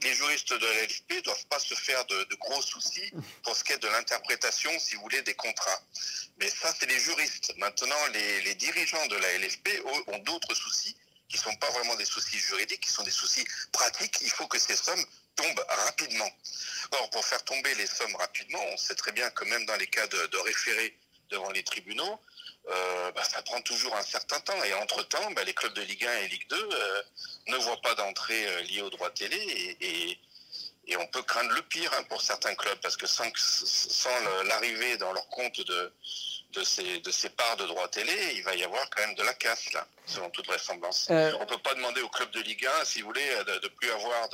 [0.01, 3.11] les juristes de la LFP ne doivent pas se faire de, gros soucis
[3.43, 5.81] pour ce qui est de l'interprétation, si vous voulez, des contrats.
[6.39, 7.53] Mais ça, c'est les juristes.
[7.57, 9.69] Maintenant, les, dirigeants de la LFP
[10.07, 10.95] ont d'autres soucis
[11.29, 14.17] qui ne sont pas vraiment des soucis juridiques, qui sont des soucis pratiques.
[14.21, 16.29] Il faut que ces sommes tombent rapidement.
[16.91, 19.87] Or, pour faire tomber les sommes rapidement, on sait très bien que même dans les
[19.87, 20.97] cas de, de référés
[21.29, 22.19] devant les tribunaux,
[22.69, 24.63] euh, bah, ça prend toujours un certain temps.
[24.63, 27.01] Et entre-temps, bah, les clubs de Ligue 1 et Ligue 2 euh,
[27.47, 30.17] ne voient pas d'entrée euh, liée au droit télé et,
[30.99, 33.25] on peut craindre le pire hein, pour certains clubs parce que sans,
[34.45, 35.93] l'arrivée dans leur compte de,
[36.53, 39.21] de, ces, de ces parts de droit télé, il va y avoir quand même de
[39.21, 41.07] la casse là, selon toute vraisemblance.
[41.09, 43.67] On ne peut pas demander aux clubs de Ligue 1, si vous voulez, de ne
[43.67, 44.29] plus avoir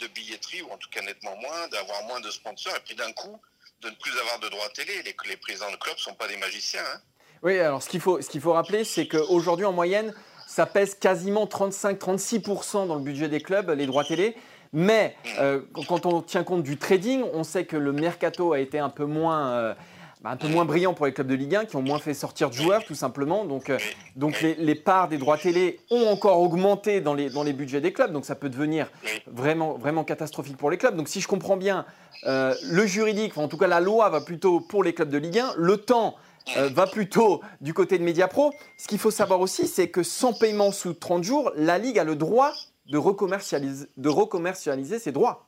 [0.00, 3.12] de, billetterie ou en tout cas nettement moins, d'avoir moins de sponsors et puis d'un
[3.12, 3.40] coup
[3.82, 4.92] de ne plus avoir de droit télé.
[5.04, 6.82] Les, les présidents de clubs ne sont pas des magiciens.
[6.94, 7.00] Hein.
[7.42, 10.14] Oui, alors ce qu'il faut, ce qu'il faut rappeler, c'est qu'aujourd'hui, en moyenne,
[10.46, 14.36] ça pèse quasiment 35-36% dans le budget des clubs, les droits télé.
[14.72, 18.78] Mais euh, quand on tient compte du trading, on sait que le mercato a été
[18.78, 19.74] un peu moins, euh,
[20.22, 22.14] bah, un peu moins brillant pour les clubs de Ligue 1 qui ont moins fait
[22.14, 23.44] sortir de joueurs tout simplement.
[23.44, 23.78] Donc, euh,
[24.16, 27.92] donc les, parts des droits télé ont encore augmenté dans les, dans les budgets des
[27.92, 28.12] clubs.
[28.12, 28.90] Donc ça peut devenir
[29.26, 30.96] vraiment, vraiment catastrophique pour les clubs.
[30.96, 31.84] Donc si je comprends bien,
[32.24, 35.54] le juridique, en tout cas la loi va plutôt pour les clubs de Ligue 1.
[35.56, 36.16] Le temps
[36.56, 38.52] euh, va plutôt du côté de Mediapro.
[38.76, 42.04] Ce qu'il faut savoir aussi, c'est que sans paiement sous 30 jours, la Ligue a
[42.04, 42.52] le droit
[42.86, 45.46] de de recommercialiser ses droits,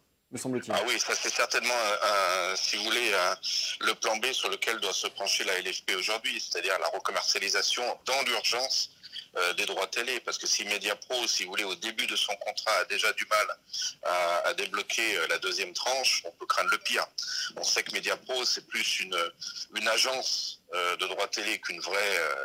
[0.74, 1.74] Ah oui, ça c'est certainement,
[2.56, 3.12] si vous voulez,
[3.80, 8.22] le plan B sur lequel doit se pencher la LFP aujourd'hui, c'est-à-dire la recommercialisation dans
[8.22, 8.90] l'urgence
[9.36, 10.20] euh, des droits télé.
[10.20, 13.26] Parce que si Mediapro, si vous voulez, au début de son contrat, a déjà du
[13.26, 13.58] mal
[14.44, 17.04] à, débloquer euh, la deuxième tranche, on peut craindre le pire.
[17.56, 19.18] On sait que Mediapro, c'est plus une,
[19.74, 21.60] une agence euh, de droits télé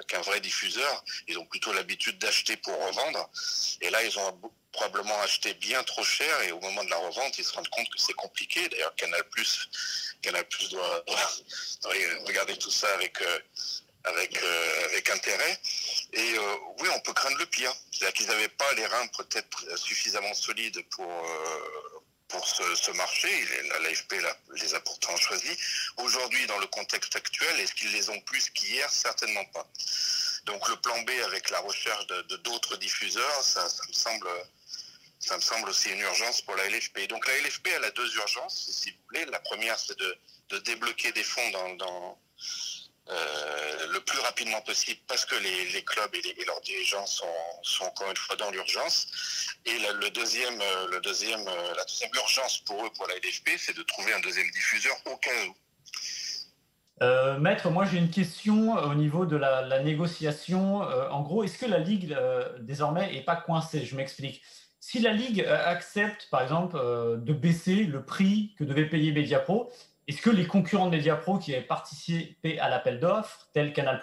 [0.07, 1.03] qu'un vrai diffuseur.
[1.27, 3.29] Ils ont plutôt l'habitude d'acheter pour revendre.
[3.81, 7.37] Et là, ils ont probablement acheté bien trop cher et au moment de la revente,
[7.37, 8.67] ils se rendent compte que c'est compliqué.
[8.69, 9.69] D'ailleurs, Canal Plus,
[10.21, 11.05] Canal Plus doit,
[12.25, 13.21] regarder tout ça avec
[14.05, 15.59] avec, euh, avec intérêt.
[16.13, 17.73] Et euh, oui, on peut craindre le pire.
[17.91, 23.29] C'est-à-dire qu'ils n'avaient pas les reins peut-être suffisamment solides pour, euh, pour ce, marché.
[23.81, 24.15] L'AFP
[24.55, 25.57] les a pourtant choisis.
[25.97, 28.89] Aujourd'hui, dans le contexte actuel, est-ce qu'ils les ont plus qu'hier?
[28.89, 29.67] Certainement pas.
[30.45, 34.27] Donc le plan B avec la recherche de d'autres diffuseurs, ça, me semble
[35.19, 37.07] ça me semble aussi une urgence pour la LFP.
[37.09, 39.25] Donc la LFP, elle a deux urgences, si vous voulez.
[39.25, 42.17] La première, c'est de, débloquer des fonds dans,
[43.09, 47.25] euh, le plus rapidement possible parce que les, clubs et, leurs dirigeants sont,
[47.81, 49.07] encore une fois dans l'urgence.
[49.65, 53.57] Et le deuxième, euh, le deuxième, euh, la deuxième urgence pour eux, pour la LFP,
[53.57, 57.39] c'est de trouver un deuxième diffuseur au cas où.
[57.39, 60.81] maître, moi j'ai une question au niveau de la, négociation.
[60.81, 62.17] en gros, est-ce que la Ligue
[62.59, 63.85] désormais n'est pas coincée?
[63.85, 64.41] Je m'explique.
[64.91, 69.69] Si la Ligue accepte, par exemple, de baisser le prix que devait payer Mediapro,
[70.07, 74.01] est-ce que les concurrents de Mediapro qui avaient participé à l'appel d'offres, tel Canal+,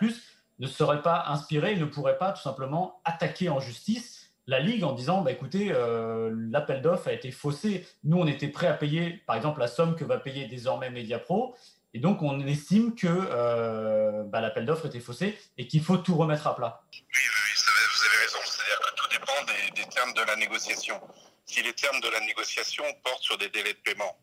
[0.60, 4.92] ne seraient pas inspirés ne pourraient pas tout simplement attaquer en justice la Ligue en
[4.92, 7.84] disant bah, écoutez, euh, l'appel d'offres a été faussé.
[8.04, 11.56] Nous, on était prêts à payer, par exemple, la somme que va payer désormais Mediapro.
[11.94, 16.14] Et donc, on estime que euh, bah, l'appel d'offres était faussé et qu'il faut tout
[16.14, 16.84] remettre à plat
[18.06, 18.38] avez raison.
[18.44, 21.00] C'est-à-dire que tout dépend des, des de la négociation.
[21.46, 24.18] Si les termes de la négociation portent sur des délais de paiement,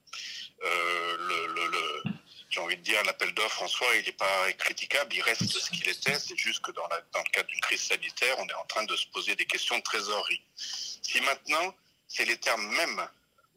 [0.64, 2.04] euh,
[2.50, 5.72] j'ai envie de dire, l'appel d'offres en soi, il n'est pas critiquable, il reste ce
[5.72, 6.20] qu'il était.
[6.20, 8.96] C'est juste que dans, dans le cadre d'une crise sanitaire, on est en train de
[8.96, 10.44] se poser des questions de trésorerie.
[10.56, 11.76] Si maintenant,
[12.08, 13.08] c'est les termes mêmes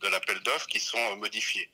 [0.00, 1.70] de l'appel d'offres qui sont modifiés,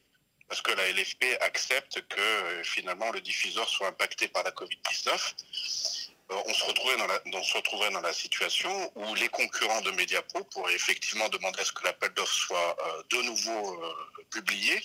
[0.48, 5.08] parce que la LFP accepte que euh, finalement le diffuseur soit impacté par la Covid-19,
[5.08, 6.01] euh,
[6.46, 9.90] on se retrouverait dans la, on se retrouverait dans la situation où les concurrents de
[9.92, 13.94] Mediapro pourraient effectivement demander à ce que l'appel d'offres soit euh, de nouveau euh,
[14.30, 14.82] publié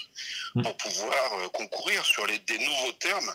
[0.55, 0.61] mmh.
[0.63, 3.33] pour pouvoir concourir sur les, des nouveaux termes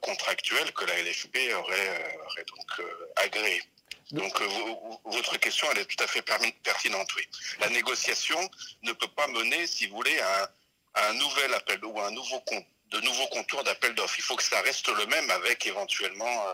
[0.00, 2.82] contractuels que la LFB aurait, aurait donc
[3.14, 3.62] agréés.
[4.10, 4.40] Donc
[5.04, 6.22] votre question, elle est tout à fait
[6.64, 7.22] pertinente, oui.
[7.60, 8.38] La négociation
[8.82, 10.50] ne peut pas mener, si vous voulez, à,
[10.94, 14.14] à un nouvel appel ou à un nouveau compte de nouveaux contours d'appel d'offres.
[14.18, 16.52] Il faut que ça reste le même avec éventuellement euh,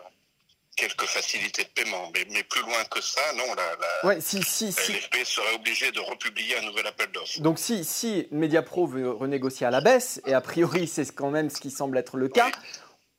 [0.76, 2.10] quelques facilités de paiement.
[2.14, 5.92] Mais, mais, plus loin que ça, non, la, la, ouais, si, si, LFP serait obligée
[5.92, 7.40] de republier un nouvel appel d'offres.
[7.40, 11.50] Donc si, si Mediapro veut renégocier à la baisse, et a priori c'est quand même
[11.50, 12.50] ce qui semble être le cas,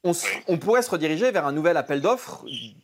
[0.03, 0.13] on,
[0.47, 2.43] on, pourrait se rediriger vers un nouvel appel d'offres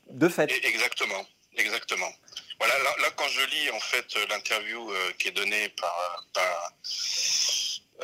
[0.09, 0.51] de fait.
[0.63, 2.11] exactement, exactement.
[2.59, 6.73] Voilà, là, quand je lis en fait l'interview euh, qui est donnée par, par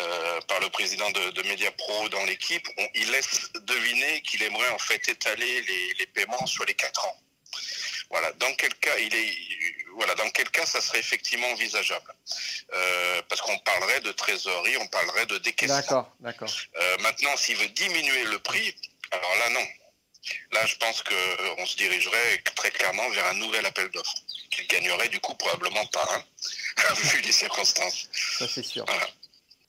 [0.04, 4.80] euh, par le président de, de Mediapro dans l'équipe, il laisse deviner qu'il aimerait en
[4.80, 7.18] fait étaler les, les, paiements sur les quatre ans.
[8.10, 9.38] Voilà, dans quel cas il est,
[9.96, 12.14] voilà, dans quel cas ça serait effectivement envisageable
[12.74, 15.78] euh, Parce qu'on parlerait de trésorerie, on parlerait de décaissement.
[15.78, 16.50] D'accord, d'accord.
[16.76, 18.76] Euh, maintenant, s'il veut diminuer le prix,
[19.12, 19.68] alors là non.
[20.54, 24.16] Là, je pense qu'on se dirigerait très clairement vers un nouvel appel d'offres,
[24.50, 28.10] qu'il gagnerait du coup probablement par un, vu les circonstances.
[28.38, 28.86] Ça c'est sûr.
[28.86, 29.08] Voilà.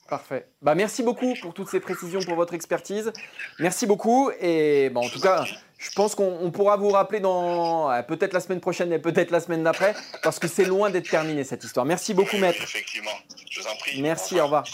[0.08, 0.46] Parfait.
[0.60, 3.12] Bah, merci beaucoup pour toutes ces précisions, pour votre expertise.
[3.58, 4.30] Merci beaucoup.
[4.40, 5.44] Et bah, en tout cas,
[5.78, 9.62] je pense qu'on pourra vous rappeler dans peut-être la semaine prochaine et peut-être la semaine
[9.62, 11.86] d'après, parce que c'est loin d'être terminé cette histoire.
[11.86, 12.62] Merci beaucoup, maître.
[12.62, 13.10] Effectivement.
[13.50, 14.02] Je vous en prie.
[14.02, 14.64] Merci, au revoir.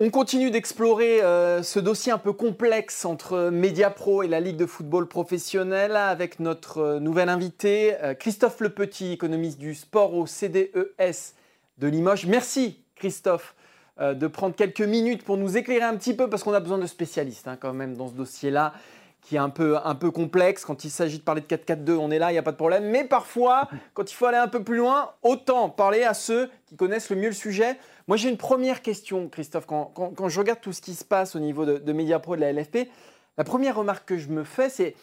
[0.00, 4.64] On continue d'explorer euh, ce dossier un peu complexe entre Mediapro et la Ligue de
[4.64, 11.34] football professionnel avec notre euh, nouvel invité, euh, Christophe Lepetit, économiste du sport au CDES
[11.78, 12.26] de Limoges.
[12.26, 13.54] Merci Christophe,
[14.00, 16.78] euh, de prendre quelques minutes pour nous éclairer un petit peu, parce qu'on a besoin
[16.78, 18.74] de spécialistes hein, quand même dans ce dossier-là,
[19.22, 20.64] qui est un peu, un peu complexe.
[20.64, 22.56] Quand il s'agit de parler de 4-4-2, on est là, il n'y a pas de
[22.56, 22.84] problème.
[22.84, 26.76] Mais parfois, quand il faut aller un peu plus loin, autant parler à ceux qui
[26.76, 27.76] connaissent le mieux le sujet.
[28.06, 29.66] Moi, j'ai une première question, Christophe.
[29.66, 32.42] Quand, je regarde tout ce qui se passe au niveau de, de Mediapro et de
[32.42, 32.88] la LFP,
[33.36, 34.94] la première remarque que je me fais, c'est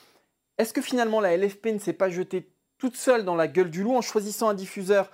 [0.58, 3.84] est-ce que finalement la LFP ne s'est pas jetée toute seule dans la gueule du
[3.84, 5.12] loup en choisissant un diffuseur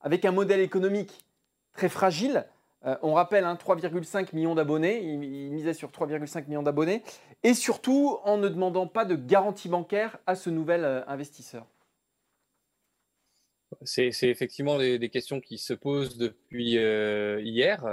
[0.00, 1.24] avec un modèle économique
[1.78, 2.44] très fragile.
[2.86, 7.02] Euh, on rappelle 3,5 hein, millions d'abonnés, il, misait sur 3,5 millions d'abonnés,
[7.44, 11.66] et surtout en ne demandant pas de garantie bancaire à ce nouvel euh, investisseur.
[13.82, 17.84] C'est effectivement des, questions qui se posent depuis euh, hier.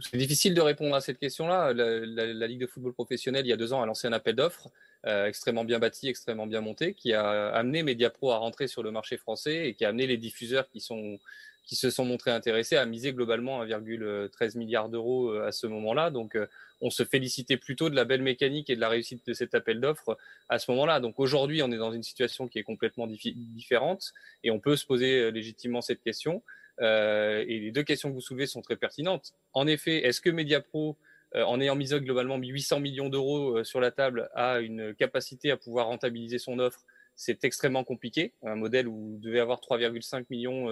[0.00, 1.74] c'est difficile de répondre à cette question-là.
[1.74, 4.70] La, Ligue de football professionnel, il y a deux ans, a lancé un appel d'offres
[5.04, 9.16] extrêmement bien bâti, extrêmement bien monté, qui a amené Mediapro à rentrer sur le marché
[9.16, 11.18] français et qui a amené les diffuseurs qui sont
[11.64, 16.10] qui se sont montrés intéressés à miser globalement 1,13 milliard d'euros euh, à ce moment-là.
[16.10, 16.46] Donc, euh,
[16.80, 19.80] on se félicitait plutôt de la belle mécanique et de la réussite de cet appel
[19.80, 20.98] d'offres à ce moment-là.
[21.00, 24.12] Donc, aujourd'hui, on est dans une situation qui est complètement différente
[24.42, 26.42] et on peut se poser euh, légitimement cette question.
[26.80, 29.34] Euh, et les deux questions que vous soulevez sont très pertinentes.
[29.52, 30.96] En effet, est-ce que Mediapro,
[31.34, 35.86] en ayant misé globalement 800 millions d'euros sur la table, a une capacité à pouvoir
[35.86, 38.32] rentabiliser son offre c'est extrêmement compliqué.
[38.42, 40.68] Un modèle où vous devez avoir 3,5 millions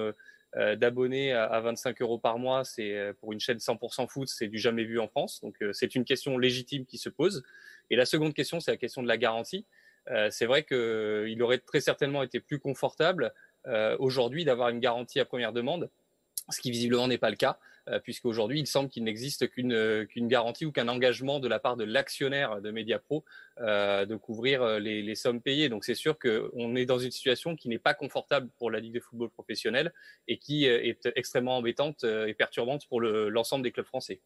[0.57, 4.49] euh, d'abonnés à, 25 euros par mois, c'est euh, pour une chaîne 100% foot, c'est
[4.49, 5.41] du jamais vu en France.
[5.43, 7.45] Donc euh, c'est une question légitime qui se pose.
[7.91, 9.67] Et la seconde question, c'est la question de la garantie.
[10.31, 13.33] c'est vrai qu'il aurait très certainement été plus confortable
[13.99, 15.91] aujourd'hui d'avoir une garantie à première demande,
[16.51, 17.59] ce qui visiblement n'est pas le cas.
[17.91, 21.59] Euh, puisqu'aujourd'hui, il semble qu'il n'existe qu'une euh, qu'une garantie ou qu'un engagement de la
[21.59, 23.25] part de l'actionnaire de Mediapro
[23.59, 25.69] euh, de couvrir les, sommes payées.
[25.69, 28.95] Donc c'est sûr qu'on est dans une situation qui n'est pas confortable pour la Ligue
[28.95, 29.93] de football professionnel
[30.29, 34.21] et qui est extrêmement embêtante et perturbante pour l'ensemble des clubs français.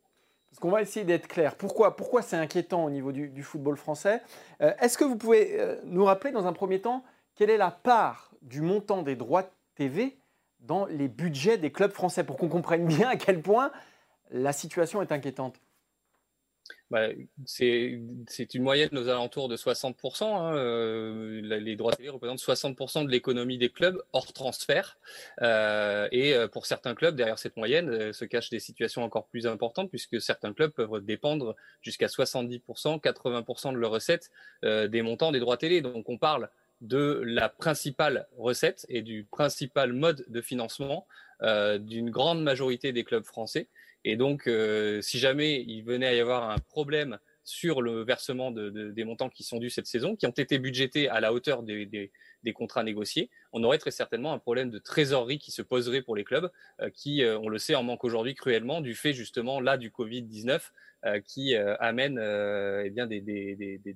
[0.48, 1.57] Parce qu'on va essayer d'être clair.
[1.57, 4.20] Pourquoi, pourquoi c'est inquiétant au niveau du football français?
[4.61, 7.03] Est-ce que vous pouvez nous rappeler dans un premier temps
[7.35, 10.18] quelle est la part du montant des droits TV
[10.66, 13.70] dans les budgets des clubs français pour qu'on comprenne bien à quel point
[14.31, 15.61] la situation est inquiétante
[16.90, 17.09] bah,
[17.44, 20.24] c'est une moyenne aux alentours de 60%.
[20.24, 24.98] Hein, euh, les droits télé représentent 60% de l'économie des clubs hors transfert.
[25.42, 29.46] Euh, et euh, pour certains clubs, derrière cette moyenne, se cachent des situations encore plus
[29.46, 34.31] importantes puisque certains clubs peuvent dépendre jusqu'à 70%, 80% de leurs recettes
[34.62, 35.81] des montants des droits télé.
[35.81, 36.48] Donc on parle
[36.81, 41.07] de la principale recette et du principal mode de financement
[41.43, 43.69] d'une grande majorité des clubs français.
[44.05, 44.49] Et donc,
[45.01, 49.42] si jamais il venait à y avoir un problème sur le versement des montants qui
[49.44, 52.11] sont dus cette saison, qui ont été budgétés à la hauteur des,
[52.54, 56.24] contrats négociés, on aurait très certainement un problème de trésorerie qui se poserait pour les
[56.24, 59.76] clubs, euh, qui, euh, on le sait, en manquent aujourd'hui cruellement du fait justement là
[59.76, 60.61] du Covid-19
[61.04, 63.20] euh, qui amène eh bien des,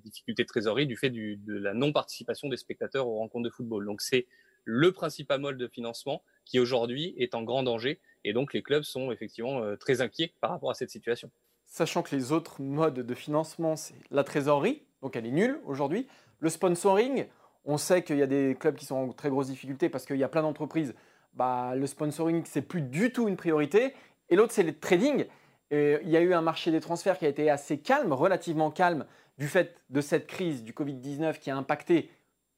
[0.05, 3.87] difficultés de trésorerie du fait de la non-participation des spectateurs aux rencontres de football.
[3.87, 4.27] Donc c'est
[4.65, 8.83] le principal mode de financement qui aujourd'hui est en grand danger et donc les clubs
[8.83, 11.31] sont effectivement très inquiets par rapport à cette situation
[11.69, 16.09] sachant que les autres modes de financement, c'est la trésorerie, donc elle est nulle aujourd'hui.
[16.41, 17.27] Le sponsoring,
[17.65, 20.17] on sait qu'il y a des clubs qui sont en très grosse difficulté parce qu'il
[20.17, 20.95] y a plein d'entreprises.
[21.35, 23.95] Bah, le sponsoring, c'est plus du tout une priorité.
[24.31, 25.27] Et l'autre, c'est le trading.
[25.71, 29.05] il y a eu un marché des transferts qui a été assez calme, relativement calme,
[29.37, 32.11] du fait de cette crise du Covid-19 qui a impacté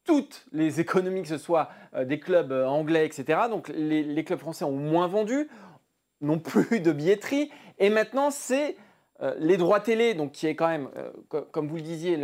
[0.05, 3.40] toutes les économies, que ce soit euh, des clubs euh, anglais, etc.
[3.51, 5.49] Donc les clubs français ont moins vendu,
[6.20, 7.51] n'ont plus de billetterie.
[7.79, 8.77] Et maintenant, c'est
[9.23, 12.17] euh, les droits télé, donc qui est quand même, euh, comme vous le disiez,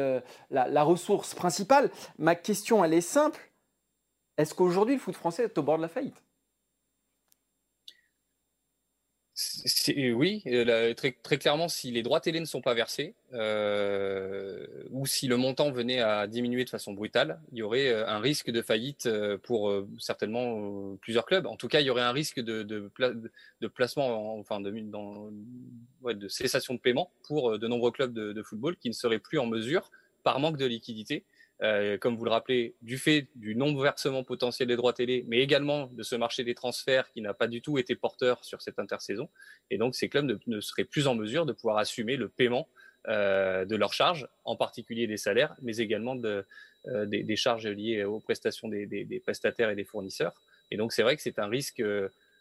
[0.51, 1.91] la, ressource principale.
[2.19, 3.51] Ma question, elle est simple.
[4.39, 6.23] Est-ce qu'aujourd'hui, le foot français est au bord de la faillite?
[10.14, 15.27] Oui, euh, très, clairement, si les droits télé ne sont pas versés, euh, ou si
[15.27, 18.62] le montant venait à diminuer de façon brutale, il y aurait euh, un risque de
[18.62, 19.09] faillite
[19.42, 21.46] pour certainement plusieurs clubs.
[21.46, 22.90] En tout cas, il y aurait un risque de,
[23.75, 29.18] placement, enfin de cessation de paiement pour de nombreux clubs de, football qui ne seraient
[29.18, 29.90] plus en mesure,
[30.22, 31.25] par manque de liquidité,
[31.62, 35.87] euh, comme vous le rappelez, du fait du non-versement potentiel des droits télé, mais également
[35.87, 39.31] de ce marché des transferts qui n'a pas du tout été porteur sur cette intersaison.
[39.71, 42.69] Et donc, ces clubs ne, seraient plus en mesure de pouvoir assumer le paiement
[43.09, 46.42] euh, de leurs charges, en particulier des salaires, mais également euh,
[47.07, 50.35] des, charges liées aux prestations des, prestataires et des fournisseurs.
[50.71, 51.83] Et donc, c'est vrai que c'est un risque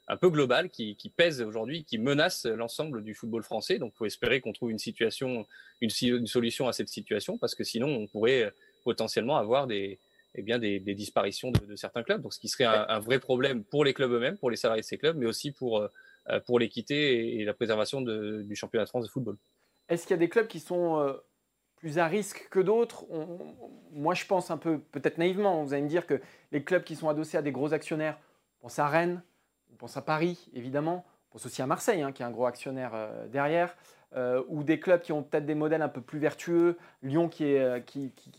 [0.07, 3.79] un peu global qui, pèse aujourd'hui, qui menace l'ensemble du football français.
[3.79, 5.47] Donc, il faut espérer qu'on trouve une situation,
[5.79, 8.51] une, solution à cette situation, parce que sinon, on pourrait
[8.85, 9.99] potentiellement avoir des,
[10.35, 12.21] eh bien, des, disparitions de, certains clubs.
[12.21, 14.87] Donc, ce qui serait un, vrai problème pour les clubs eux-mêmes, pour les salariés de
[14.87, 19.03] ces clubs, mais aussi pour, euh, pour l'équité et, la préservation du championnat de France
[19.03, 19.37] de football.
[19.89, 21.13] Est-ce qu'il y a des clubs qui sont euh,
[21.77, 23.05] plus à risque que d'autres?
[23.91, 26.21] Moi, je pense un peu, peut-être naïvement, vous allez me dire que
[26.51, 28.17] les clubs qui sont adossés à des gros actionnaires,
[28.59, 29.21] on pense à Rennes,
[29.73, 32.45] on pense à Paris, évidemment, on pense aussi à Marseille, hein, qui est un gros
[32.45, 33.75] actionnaire euh, derrière.
[34.15, 37.57] Euh, ou des clubs qui ont peut-être des modèles un peu plus vertueux, Lyon qui,
[37.57, 37.81] euh,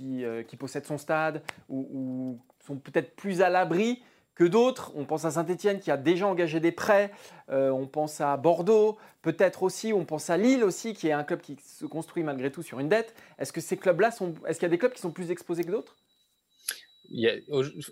[0.01, 4.03] euh, possède son stade, ou, sont peut-être plus à l'abri
[4.35, 4.93] que d'autres.
[4.97, 7.12] On pense à Saint-Etienne qui a déjà engagé des prêts,
[7.49, 11.41] on pense à Bordeaux, peut-être aussi, on pense à Lille aussi, qui est un club
[11.41, 13.15] qui se construit malgré tout sur une dette.
[13.39, 14.09] Est-ce que ces clubs-là
[14.47, 15.95] est-ce qu'il y a des clubs qui sont plus exposés que d'autres?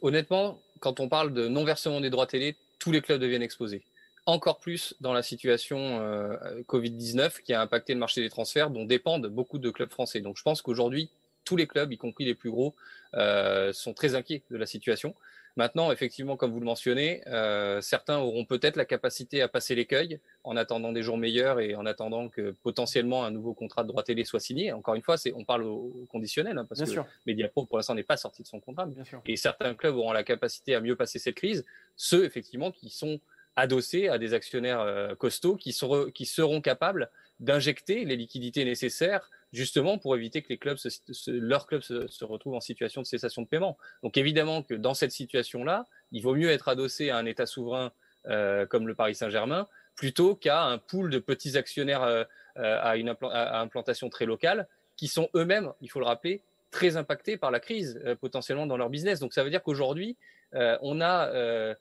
[0.03, 3.83] Honnêtement, quand on parle de non-versement des droits télé, tous les clubs deviennent exposés
[4.27, 8.85] encore plus dans la situation euh, Covid-19 qui a impacté le marché des transferts dont
[8.85, 10.21] dépendent beaucoup de clubs français.
[10.21, 11.11] Donc je pense qu'aujourd'hui,
[11.45, 12.75] tous les clubs, y compris les plus gros,
[13.15, 15.15] euh, sont très inquiets de la situation.
[15.57, 20.19] Maintenant, effectivement, comme vous le mentionnez, euh, certains auront peut-être la capacité à passer l'écueil
[20.43, 24.03] en attendant des jours meilleurs et en attendant que potentiellement un nouveau contrat de droit
[24.03, 24.73] télé soit signé.
[24.73, 28.03] Encore une fois, c'est, on parle au, conditionnel, hein, parce que Mediapro, pour l'instant, n'est
[28.03, 28.89] pas sorti de son contrat.
[29.27, 31.65] Et certains clubs auront la capacité à mieux passer cette crise.
[31.95, 33.21] Ceux, effectivement, qui sont
[33.57, 39.31] adossés à des actionnaires euh, costauds qui seront, qui seront capables d'injecter les liquidités nécessaires
[39.53, 40.79] justement pour éviter que les clubs
[41.27, 43.77] leurs clubs se, retrouvent en situation de cessation de paiement.
[44.03, 47.93] Donc évidemment que dans cette situation-là, il vaut mieux être adossé à un État souverain
[48.27, 52.25] euh, comme le Paris Saint-Germain plutôt qu'à un pool de petits actionnaires euh,
[52.57, 56.40] à une à implantation très locale qui sont eux-mêmes, il faut le rappeler,
[56.71, 59.21] très impactés par la crise potentiellement dans leur business.
[59.21, 60.17] Donc ça veut dire qu'aujourd'hui,
[60.53, 61.77] on a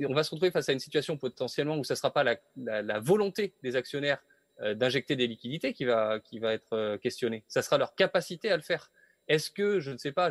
[0.00, 2.98] on va se retrouver face à une situation potentiellement où ce ne sera pas la,
[3.00, 4.22] volonté des actionnaires
[4.60, 7.44] euh, d'injecter des liquidités qui va, qui va être euh, questionnée.
[7.48, 8.90] Ça sera leur capacité à le faire.
[9.28, 10.30] Est-ce que, je ne sais pas,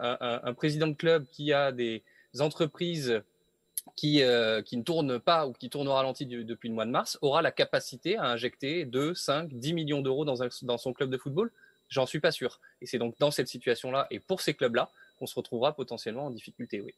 [0.00, 2.04] un, président de club qui a des
[2.38, 3.20] entreprises
[3.96, 6.90] qui, euh, qui ne tournent pas ou qui tournent au ralenti depuis le mois de
[6.90, 11.10] mars aura la capacité à injecter 2, 5, 10 millions d'euros dans, dans son club
[11.10, 11.50] de football?
[11.88, 12.60] J'en suis pas sûr.
[12.80, 16.30] Et c'est donc dans cette situation-là et pour ces clubs-là qu'on se retrouvera potentiellement en
[16.30, 16.94] difficulté, oui.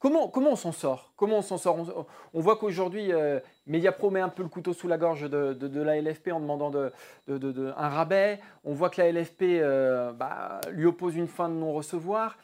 [0.00, 1.12] Comment, on s'en sort?
[1.14, 2.06] Comment on s'en sort?
[2.32, 6.00] On, voit qu'aujourd'hui, euh, Mediapro met un peu le couteau sous la gorge de, la
[6.00, 6.90] LFP en demandant de,
[7.28, 8.40] un rabais.
[8.64, 12.38] On voit que la LFP euh, bah, lui oppose une fin de non-recevoir.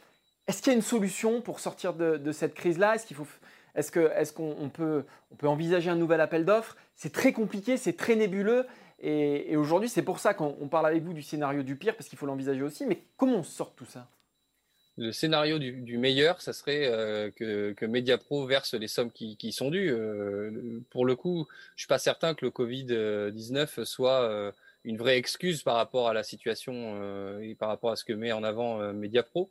[0.47, 2.95] Est-ce qu'il y a une solution pour sortir de, cette crise-là?
[2.95, 3.15] Est-ce
[3.75, 6.77] est-ce qu'on peut, on peut envisager un nouvel appel d'offres?
[6.95, 8.67] C'est très compliqué, c'est très nébuleux.
[9.01, 12.11] Et, et aujourd'hui, c'est pour ça qu'on parle avec vous du scénario du pire, parce
[12.11, 12.85] qu'il faut l'envisager aussi.
[12.85, 14.09] Mais comment on sort de tout ça?
[14.99, 19.71] Le scénario du, meilleur, ça serait euh, que, que Mediapro verse les sommes qui, sont
[19.71, 19.91] dues.
[19.91, 24.53] Euh, pour le coup, je suis pas certain que le Covid-19 soit euh,
[24.87, 28.33] une vraie excuse par rapport à la situation et par rapport à ce que met
[28.33, 29.51] en avant Mediapro.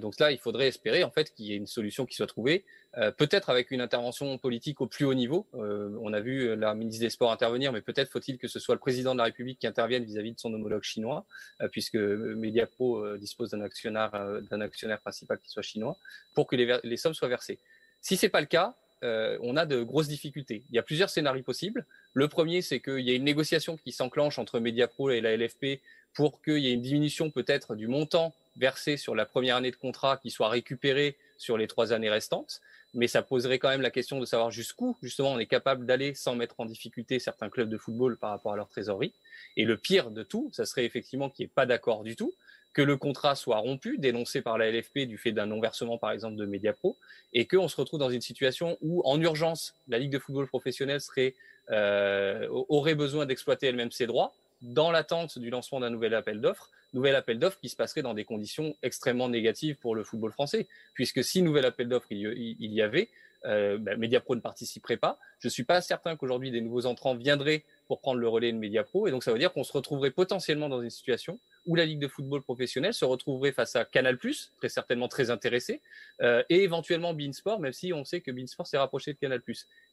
[0.00, 2.64] donc là, il faudrait espérer en fait qu'il y ait une solution qui soit trouvée.
[2.96, 5.48] Euh, peut-être avec une intervention politique au plus haut niveau.
[5.54, 8.74] Euh, on a vu la ministre des Sports intervenir, mais peut-être faut-il que ce soit
[8.74, 11.26] le président de la République qui intervienne vis-à-vis de son homologue chinois,
[11.60, 14.14] euh, puisque Mediapro dispose d'un actionnaire,
[14.52, 15.96] actionnaire principal qui soit chinois,
[16.34, 17.58] pour que les, les sommes soient versées.
[18.00, 20.64] Si c'est pas le cas, on a de grosses difficultés.
[20.70, 21.84] Il y a plusieurs scénarios possibles.
[22.14, 25.80] Le premier, c'est qu'il y a une négociation qui s'enclenche entre Mediapro et la LFP
[26.14, 29.76] pour qu'il y ait une diminution peut-être du montant versé sur la première année de
[29.76, 32.60] contrat qui soit récupéré sur les trois années restantes
[32.94, 36.14] mais ça poserait quand même la question de savoir jusqu'où justement on est capable d'aller
[36.14, 39.12] sans mettre en difficulté certains clubs de football par rapport à leur trésorerie.
[39.56, 42.32] Et le pire de tout, ça serait effectivement qu'il n'y ait pas d'accord du tout,
[42.74, 46.36] que le contrat soit rompu, dénoncé par la LFP du fait d'un non-versement par exemple
[46.36, 46.96] de Mediapro,
[47.32, 51.00] et qu'on se retrouve dans une situation où en urgence la Ligue de football professionnel
[51.00, 51.34] serait,
[51.70, 56.70] euh, aurait besoin d'exploiter elle-même ses droits dans l'attente du lancement d'un nouvel appel d'offres
[56.94, 60.66] nouvel appel d'offres qui se passerait dans des conditions extrêmement négatives pour le football français.
[60.94, 63.10] Puisque si nouvel appel d'offres il, y avait,
[63.44, 65.18] euh, ben, Mediapro ne participerait pas.
[65.40, 68.56] Je ne suis pas certain qu'aujourd'hui des nouveaux entrants viendraient pour prendre le relais de
[68.56, 69.06] Mediapro.
[69.06, 72.00] Et donc ça veut dire qu'on se retrouverait potentiellement dans une situation où la Ligue
[72.00, 74.18] de football professionnel se retrouverait face à Canal+,
[74.58, 75.80] très certainement très intéressé,
[76.20, 79.40] euh, et éventuellement Beansport, même si on sait que Beansport s'est rapproché de Canal+.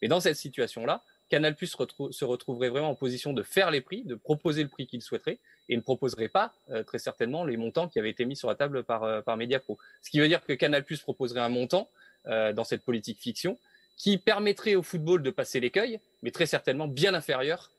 [0.01, 4.15] Mais dans cette situation-là, Canal+ se retrouverait vraiment en position de faire les prix, de
[4.15, 7.97] proposer le prix qu'il souhaiterait, et ne proposerait pas euh, très certainement les montants qui
[7.97, 9.77] avaient été mis sur la table par, euh, par Mediapro.
[10.01, 11.89] Ce qui veut dire que Canal+ proposerait un montant
[12.27, 13.57] euh, dans cette politique fiction
[13.97, 17.71] qui permettrait au football de passer l'écueil, mais très certainement bien inférieur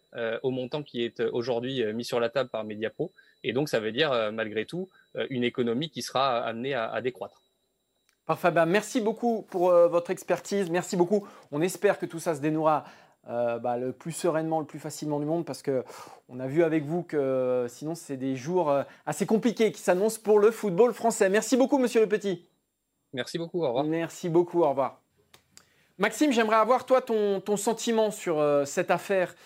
[0.42, 3.14] au montant qui est aujourd'hui mis sur la table par Mediapro.
[3.44, 4.88] Et donc ça veut dire malgré tout
[5.30, 7.42] une économie qui sera amenée à, décroître.
[8.24, 11.26] Parfait, ben, merci beaucoup pour votre expertise, merci beaucoup.
[11.50, 12.84] On espère que tout ça se dénouera
[13.28, 16.84] euh, bah, le plus sereinement, le plus facilement du monde, parce qu'on a vu avec
[16.84, 20.92] vous que euh, sinon c'est des jours euh, assez compliqués qui s'annoncent pour le football
[20.92, 21.28] français.
[21.28, 22.48] Merci beaucoup, Monsieur Le Petit.
[23.12, 23.84] Merci beaucoup, au revoir.
[23.84, 25.00] Merci beaucoup, au revoir.
[25.98, 29.36] Maxime, j'aimerais avoir toi ton, ton sentiment sur cette affaire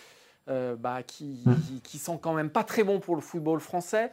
[0.47, 1.55] bah, qui, mmh.
[1.55, 4.11] qui, qui, sent quand même pas très bon pour le football français.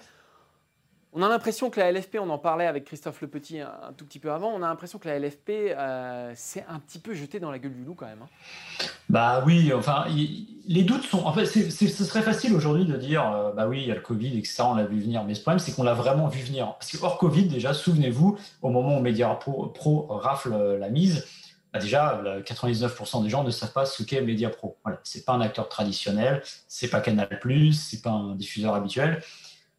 [1.15, 4.03] On a l'impression que la LFP, on en parlait avec Christophe Le Petit un, tout
[4.03, 7.39] petit peu avant, on a l'impression que la LFP euh, s'est un petit peu jetée
[7.39, 8.23] dans la gueule du loup quand même.
[8.23, 8.86] Hein.
[9.09, 10.05] Bah oui, enfin,
[10.65, 11.19] les doutes sont.
[11.19, 14.01] En fait, ce serait facile aujourd'hui de dire, euh, bah oui, il y a le
[14.01, 15.23] Covid, etc., on l'a vu venir.
[15.23, 16.73] Mais ce problème, c'est qu'on l'a vraiment vu venir.
[16.79, 21.27] Parce que hors Covid, déjà, souvenez-vous, au moment où Media Pro, Pro rafle la mise,
[21.74, 24.78] bah déjà, 99% des gens ne savent pas ce qu'est Media Pro.
[24.84, 27.28] Voilà, c'est pas un acteur traditionnel, c'est pas Canal+,
[27.74, 29.21] c'est pas un diffuseur habituel.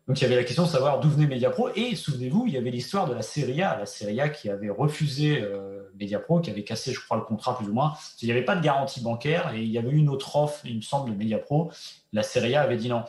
[0.07, 1.70] Donc il y avait la question de savoir d'où venait Mediapro.
[1.74, 4.68] Et souvenez-vous, il y avait l'histoire de la Serie A, la Serie A qui avait
[4.68, 7.95] refusé euh, Mediapro, qui avait cassé, je crois, le contrat plus ou moins.
[8.20, 10.76] Il n'y avait pas de garantie bancaire et il y avait une autre offre, il
[10.76, 11.70] me semble, de Mediapro.
[12.12, 13.05] La Serie A avait dit non.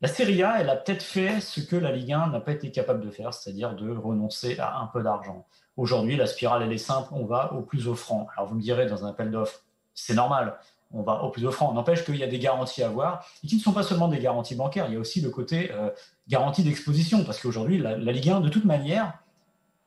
[0.00, 2.70] La Serie A, elle a peut-être fait ce que la Ligue 1 n'a pas été
[2.70, 5.46] capable de faire, c'est-à-dire de renoncer à un peu d'argent.
[5.76, 8.28] Aujourd'hui, la spirale, elle est simple, on va au plus offrant.
[8.36, 9.62] Alors vous me direz, dans un appel d'offres,
[9.94, 10.58] c'est normal
[10.94, 11.72] on va au plus offrant.
[11.74, 14.18] N'empêche qu'il y a des garanties à avoir, et qui ne sont pas seulement des
[14.18, 15.90] garanties bancaires, il y a aussi le côté euh,
[16.28, 19.18] garantie d'exposition, parce qu'aujourd'hui, la, Ligue 1, de toute manière,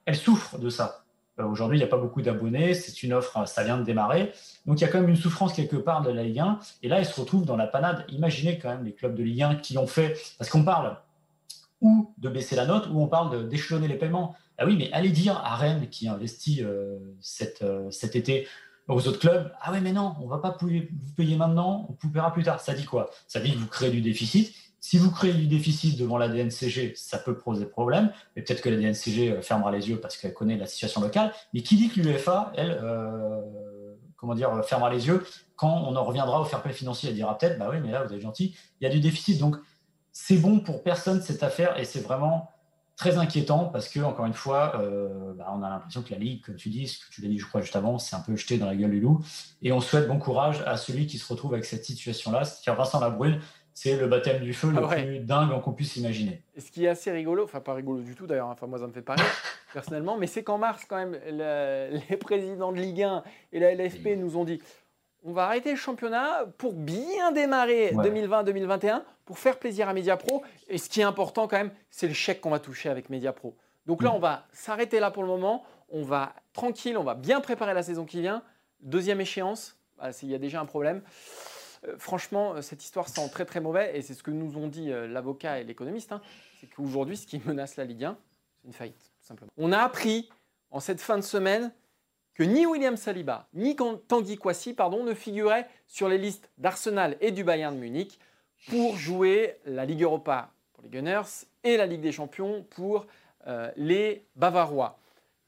[0.05, 1.03] elle souffre de ça.
[1.39, 4.33] Euh, aujourd'hui, il n'y a pas beaucoup d'abonnés, c'est une offre, ça vient de démarrer,
[4.65, 6.89] donc il y a quand même une souffrance quelque part de la Ligue 1, et
[6.89, 8.05] là, elle se retrouve dans la panade.
[8.09, 10.97] Imaginez quand même les clubs de Ligue 1 qui ont fait, parce qu'on parle
[11.79, 14.35] ou de baisser la note, ou on parle d'échelonner les paiements.
[14.57, 18.47] Ah oui, mais allez dire à Rennes qui investit euh, cet été
[18.87, 20.69] aux autres clubs, ah ouais, mais non, on va pas vous
[21.15, 22.61] payer maintenant, on vous paiera plus tard.
[22.61, 23.09] Ça dit quoi?
[23.27, 24.53] Ça dit que vous créez du déficit.
[24.79, 28.11] Si vous créez du déficit devant la DNCG, ça peut poser problème.
[28.35, 31.33] Mais peut-être que la DNCG euh, fermera les yeux parce qu'elle connaît la situation locale.
[31.53, 33.41] Mais qui dit que l'UEFA, elle, euh,
[34.15, 37.09] comment dire, euh, fermera les yeux quand on en reviendra au fair play financier?
[37.09, 39.39] Elle dira peut-être, bah oui, mais là, vous êtes gentil, il y a du déficit.
[39.39, 39.57] Donc,
[40.13, 42.49] c'est bon pour personne cette affaire et c'est vraiment
[42.97, 46.43] très inquiétant parce que, encore une fois, euh, bah, on a l'impression que la Ligue,
[46.43, 48.35] comme tu dis, ce que tu l'as dit, je crois, juste avant, c'est un peu
[48.35, 49.23] jeté dans la gueule du loup.
[49.61, 52.43] Et on souhaite bon courage à celui qui se retrouve avec cette situation-là.
[52.43, 53.39] C'est-à-dire Vincent Labrune,
[53.75, 56.41] c'est le baptême du feu le ah plus dingue qu'on puisse imaginer.
[56.55, 58.87] Et ce qui est assez rigolo, enfin pas rigolo du tout d'ailleurs, enfin moi ça
[58.87, 59.25] me fait pas rire
[59.73, 61.15] personnellement, mais c'est qu'en mars quand même,
[62.09, 63.21] les présidents de Ligue 1
[63.53, 64.59] et la LFP nous ont dit
[65.23, 70.43] on va arrêter le championnat pour bien démarrer 2020-2021 pour faire plaisir à Mediapro.
[70.67, 73.55] Et ce qui est important quand même, c'est le chèque qu'on va toucher avec Mediapro.
[73.85, 74.15] Donc là, mm.
[74.15, 75.65] on va s'arrêter là pour le moment.
[75.89, 78.43] On va tranquille, on va bien préparer la saison qui vient.
[78.81, 79.77] Deuxième échéance,
[80.21, 81.01] il y a déjà un problème.
[81.87, 84.91] Euh, franchement, cette histoire sent très très mauvais et c'est ce que nous ont dit
[84.91, 86.11] euh, l'avocat et l'économiste.
[86.11, 86.21] Hein.
[86.59, 88.17] c'est qu'aujourd'hui, ce qui menace la Ligue 1,
[88.55, 89.51] c'est une faillite simplement.
[89.57, 90.29] On a appris
[90.71, 91.71] en cette fin de semaine
[92.37, 94.39] que ni William Saliba ni Tanguy
[94.77, 98.19] pardon, ne figuraient sur les listes d'Arsenal et du Bayern de Munich
[98.69, 103.07] pour jouer la Ligue Europa pour les Gunners et la Ligue des Champions pour
[103.47, 104.99] euh, les Bavarois.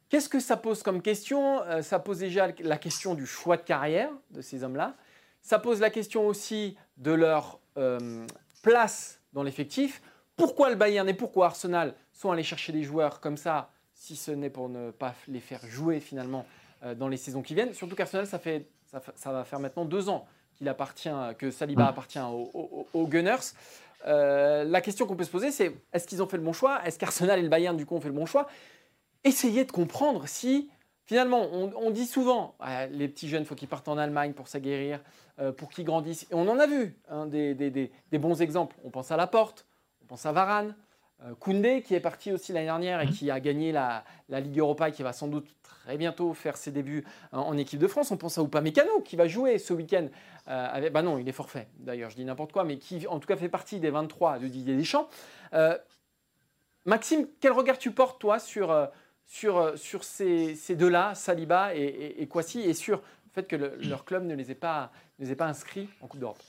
[0.10, 1.62] Qu'est-ce que ça pose comme question?
[1.62, 4.96] Euh, Ça pose déjà la question du choix de carrière de ces hommes-là.
[5.44, 8.26] Ça pose la question aussi de leur euh,
[8.64, 10.02] place dans l'effectif.
[10.36, 14.32] Pourquoi le Bayern et pourquoi Arsenal sont allés chercher des joueurs comme ça, si ce
[14.32, 16.46] n'est pour ne pas les faire jouer finalement
[16.96, 20.26] dans les saisons qui viennent Surtout qu'Arsenal, ça, fait, ça, va faire maintenant deux ans
[20.56, 21.88] qu'il appartient, que Saliba mm.
[21.88, 23.54] appartient aux, Gunners.
[24.08, 26.82] Euh, la question qu'on peut se poser, c'est est-ce qu'ils ont fait le bon choix?
[26.86, 28.48] Est-ce qu'Arsenal et le Bayern, du coup, ont fait le bon choix?
[29.24, 30.70] Essayez de comprendre si,
[31.06, 32.56] finalement, on, dit souvent,
[32.92, 35.02] les petits jeunes, il faut qu'ils partent en Allemagne pour s'aguerrir,
[35.40, 36.24] euh, pour qu'ils grandissent.
[36.32, 38.76] Et on en a vu hein, des, des, bons exemples.
[38.86, 39.66] On pense à Laporte,
[40.04, 40.74] on pense à Varane, euh,
[41.40, 43.12] Koundé qui est parti aussi l'année dernière et mmh.
[43.12, 46.72] qui a gagné la, Ligue Europa et qui va sans doute très bientôt faire ses
[46.72, 48.12] débuts en, équipe de France.
[48.12, 50.08] On pense à Upamecano qui va jouer ce week-end.
[50.48, 53.20] Euh, avec, bah non, il est forfait d'ailleurs, je dis n'importe quoi, mais qui en
[53.20, 55.10] tout cas fait partie des 23 de Didier Deschamps.
[55.54, 55.78] Euh,
[56.86, 58.90] Maxime, quel regard tu portes toi sur,
[59.26, 64.06] sur, sur ces, deux-là, Saliba et, et, et Kwasi, et sur le fait que leur
[64.06, 66.42] club ne les ait pas, ne les ait pas inscrits en Coupe d'Europe?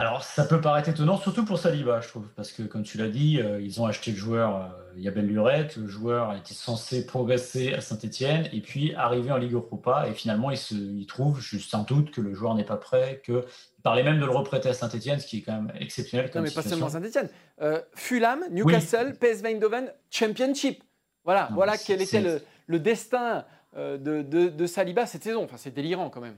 [0.00, 3.08] Alors, ça peut paraître étonnant, surtout pour Saliba, je trouve, parce que, comme tu l'as
[3.08, 5.76] dit, euh, ils ont acheté le joueur euh, il y a belle lurette.
[5.76, 10.06] Le joueur était censé progresser à Saint-Etienne et puis arriver en Ligue Europa.
[10.08, 13.20] Et finalement, il, se, il trouve, juste sans doute, que le joueur n'est pas prêt,
[13.24, 13.44] que
[13.82, 16.30] parlait même de le reprêter à Saint-Etienne, ce qui est quand même exceptionnel.
[16.32, 17.28] non, mais pas seulement Saint-Etienne.
[17.60, 20.80] Euh, Fulham, Newcastle, PSV Eindhoven, Championship.
[21.24, 23.44] Voilà, voilà quel était le, destin
[23.76, 25.42] de, de Saliba cette saison.
[25.42, 26.36] Enfin, c'est délirant quand même.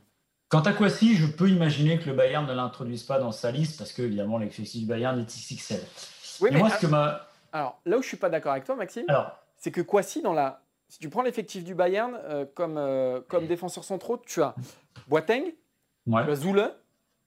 [0.51, 3.79] Quant à Kwasi, je peux imaginer que le Bayern ne l'introduise pas dans sa liste
[3.79, 5.81] parce que, évidemment, l'effectif du Bayern est XXL.
[6.41, 7.21] Oui, mais moi, ce que ma...
[7.53, 9.07] alors, là où je suis pas d'accord avec toi, Maxime,
[9.57, 10.63] c'est que Kwasi, dans la...
[10.89, 14.57] si tu prends l'effectif du Bayern euh, comme, euh, comme défenseur centraux, tu as
[15.07, 15.45] Boateng,
[16.05, 16.73] tu as Zoule,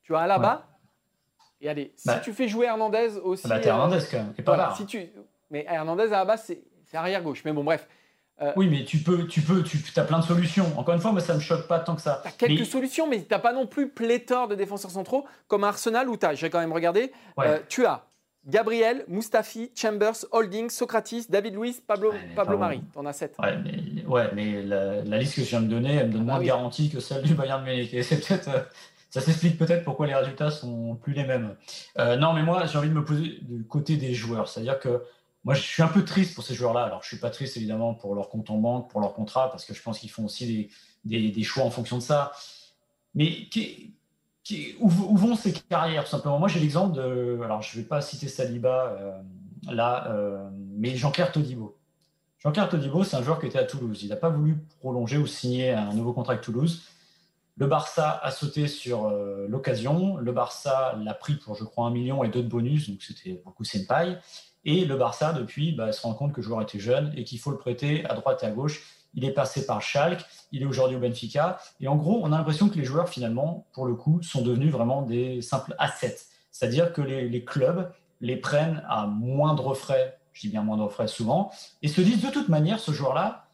[0.01, 0.67] tu as Alaba.
[1.61, 2.19] Et allez, si bah.
[2.19, 3.47] tu fais jouer Hernandez aussi.
[3.47, 5.01] Bah, t'es Hernandez quand même, et pas voilà, si tu...
[5.49, 6.61] Mais Hernandez à Alaba, c'est
[6.93, 7.43] arrière gauche.
[7.45, 7.87] Mais bon, bref.
[8.41, 10.65] Euh, oui, mais tu peux, tu peux, tu as plein de solutions.
[10.77, 12.21] Encore une fois, moi, ça me choque pas tant que ça.
[12.23, 15.63] Tu as quelques solutions, mais tu n'as pas non plus pléthore de défenseurs centraux comme
[15.63, 18.07] Arsenal où tu as, j'ai quand même regardé, euh, tu as
[18.45, 22.81] Gabriel, Mustafi, Chambers, Holding, Socrates, David Luiz, Pablo, Pablo Mari.
[22.91, 23.35] Tu en as 7.
[23.39, 26.33] Ouais, mais, ouais, mais la, liste que je viens de donner, elle me donne ah
[26.33, 27.95] moins de garantie que celle du Bayern de Munich.
[28.03, 28.49] c'est peut-être.
[28.49, 28.61] Euh,
[29.09, 31.55] ça s'explique peut-être pourquoi les résultats sont plus les mêmes.
[31.99, 34.47] non, mais moi, j'ai envie de me poser du côté des joueurs.
[34.47, 35.03] C'est-à-dire que
[35.43, 36.83] moi, je suis un peu triste pour ces joueurs-là.
[36.83, 39.65] Alors, je suis pas triste évidemment pour leur compte en banque, pour leur contrat, parce
[39.65, 40.69] que je pense qu'ils font aussi
[41.03, 42.31] des, des, choix en fonction de ça.
[43.13, 43.49] Mais
[44.79, 46.39] où, vont ces carrières, tout simplement?
[46.39, 47.39] Moi, j'ai l'exemple de.
[47.43, 49.21] Alors, je ne vais pas citer Saliba euh,
[49.69, 51.77] là, euh, mais Jean-Claire Todibo.
[52.39, 54.01] Jean-Claire Todibo, c'est un joueur qui était à Toulouse.
[54.03, 56.83] Il n'a pas voulu prolonger ou signer un nouveau contrat avec Toulouse.
[57.55, 60.17] Le Barça a sauté sur euh, l'occasion.
[60.17, 63.41] Le Barça l'a pris pour, je crois, un million et deux de bonus, donc c'était
[63.45, 64.17] beaucoup paille.
[64.65, 67.39] Et le Barça, depuis, bah, se rend compte que le joueur était jeune et qu'il
[67.39, 68.81] faut le prêter à droite et à gauche.
[69.15, 71.59] Il est passé par Schalke, il est aujourd'hui au Benfica.
[71.79, 74.71] Et en gros, on a l'impression que les joueurs, finalement, pour le coup, sont devenus
[74.71, 76.17] vraiment des simples assets.
[76.51, 77.91] C'est-à-dire que les, clubs
[78.21, 81.51] les prennent à moindre frais, je dis bien moindre frais souvent,
[81.81, 83.47] et se disent de toute manière, ce joueur-là,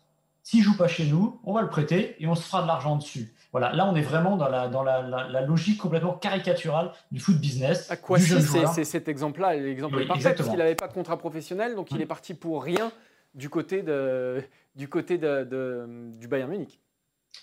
[0.44, 2.96] s'il joue pas chez nous, on va le prêter et on se fera de l'argent
[2.96, 3.34] dessus.
[3.52, 7.90] Voilà, là on est vraiment dans la, dans la, logique complètement caricaturale du foot business.
[7.90, 11.92] À quoi c'est cet exemple-là, l'exemple parfait, parce qu'il n'avait pas de contrat professionnel, donc
[11.92, 12.02] il hum.
[12.02, 12.92] est parti pour rien
[13.34, 14.44] du côté, de,
[14.76, 15.88] du, côté de,
[16.20, 16.80] du Bayern Munich.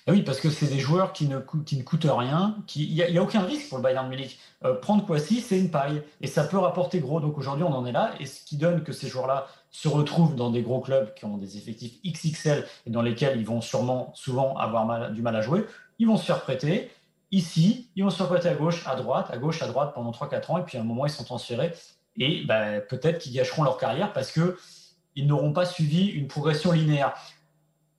[0.09, 2.57] Ah oui, parce que c'est des joueurs qui ne, qui ne coûtent rien.
[2.77, 4.39] Il n'y a, a, aucun risque pour le Bayern Munich.
[4.65, 6.03] Euh, prendre Kwasi, c'est une paille.
[6.21, 7.21] Et ça peut rapporter gros.
[7.21, 8.15] Donc aujourd'hui, on en est là.
[8.21, 11.37] Et ce qui donne que ces joueurs-là se retrouvent dans des gros clubs qui ont
[11.39, 15.67] des effectifs XXL et dans lesquels ils vont sûrement souvent avoir du mal à jouer,
[15.99, 16.91] ils vont se faire prêter.
[17.33, 20.11] Ici, ils vont se faire prêter à gauche, à droite, à gauche, à droite pendant
[20.11, 21.73] 3-4 ans, et puis à un moment, ils sont transférés.
[22.17, 27.15] Et ben, peut-être qu'ils gâcheront leur carrière parce qu'ils n'auront pas suivi une progression linéaire.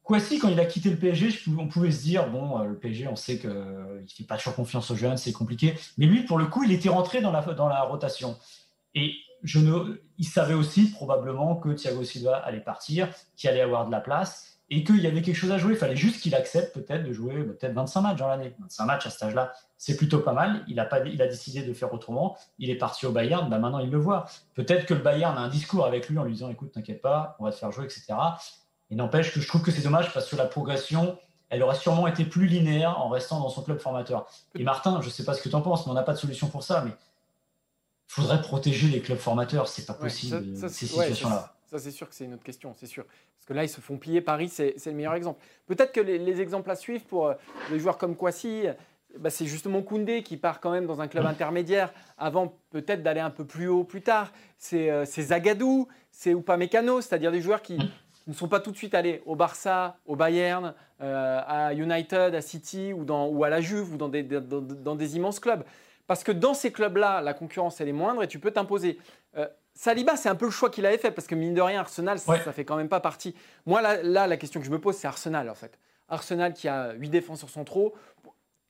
[0.04, 3.10] Kwasi, quand il a quitté le PSG, on pouvait se dire, bon, euh, le PSG,
[3.10, 5.76] on sait qu'il ne fait pas toujours confiance aux jeunes, c'est compliqué.
[5.98, 8.38] Mais lui, pour le coup, il était rentré dans la, dans la rotation.
[8.96, 13.86] Et je ne, il savait aussi probablement que Thiago Silva allait partir, qu'il allait avoir
[13.86, 15.74] de la place et qu'il y avait quelque chose à jouer.
[15.74, 18.54] Il fallait juste qu'il accepte peut-être de jouer peut-être 25 matchs dans l'année.
[18.60, 20.64] 25 matchs à cet âge-là, c'est plutôt pas mal.
[20.68, 22.38] Il a, pas, il a décidé de faire autrement.
[22.60, 23.50] Il est parti au Bayern.
[23.50, 24.26] Bah, maintenant, il le voit.
[24.56, 27.38] Peut-être que le Bayern a un discours avec lui en lui disant écoute, t'inquiète pas,
[27.40, 28.14] on va te faire jouer, etc.
[28.90, 31.18] Et n'empêche que je trouve que c'est dommage parce que la progression,
[31.50, 34.28] elle aurait sûrement été plus linéaire en restant dans son club formateur.
[34.56, 36.14] Et Martin, je ne sais pas ce que tu en penses, mais on n'a pas
[36.14, 36.82] de solution pour ça.
[36.82, 39.70] Mais il faudrait protéger les clubs formateurs.
[39.70, 41.57] C'est pas possible, ces situations-là.
[41.68, 43.06] Ça, c'est sûr que c'est une autre question, c'est sûr.
[43.06, 44.22] Parce que là, ils se font plier.
[44.22, 45.44] Paris, c'est le meilleur exemple.
[45.68, 47.34] Peut-être que les, exemples à suivre pour
[47.72, 48.68] les joueurs comme Kwasi,
[49.20, 53.20] bah, c'est justement Koundé qui part quand même dans un club intermédiaire avant peut-être d'aller
[53.20, 54.32] un peu plus haut plus tard.
[54.58, 57.78] C'est Zagadou, c'est Upamecano, c'est-à-dire des joueurs qui
[58.28, 62.42] ne sont pas tout de suite allés au Barça, au Bayern, euh, à United, à
[62.42, 65.64] City ou, dans, ou, à la Juve ou dans des, dans, des, immenses clubs.
[66.06, 68.98] Parce que dans ces clubs-là, la concurrence elle est moindre et tu peux t'imposer.
[69.38, 69.48] Euh,
[69.78, 72.18] Saliba, c'est un peu le choix qu'il avait fait parce que mine de rien, Arsenal,
[72.18, 73.36] ça, ne fait quand même pas partie.
[73.68, 75.78] Moi, là, là, la question que je me pose, c'est Arsenal en fait.
[76.10, 77.94] Arsenal qui a 8 défenseurs centraux.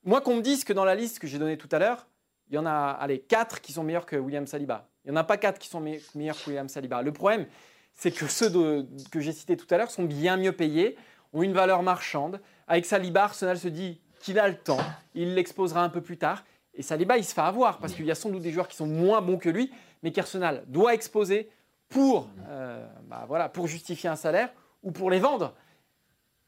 [0.04, 2.08] Moi, qu'on me dise que dans la liste que j'ai donnée tout à l'heure,
[2.50, 4.90] il y en a allez, 4 qui sont meilleurs que William Saliba.
[5.06, 7.02] Il n'y en a pas 4 qui sont meilleurs que William Saliba.
[7.02, 7.46] Le problème,
[7.94, 10.98] c'est que ceux que j'ai cités tout à l'heure sont bien mieux payés,
[11.32, 12.42] ont une valeur marchande.
[12.68, 14.82] Avec Saliba, Arsenal se dit qu'il a le temps,
[15.16, 16.44] il l'exposera un peu plus tard.
[16.74, 18.76] Et Saliba, il se fait avoir parce qu'il y a sans doute des joueurs qui
[18.76, 19.72] sont moins bons que lui,
[20.04, 21.50] mais qu'Arsenal doit exposer
[21.90, 24.50] pour, euh, bah voilà, pour justifier un salaire
[24.84, 25.54] ou pour les vendre.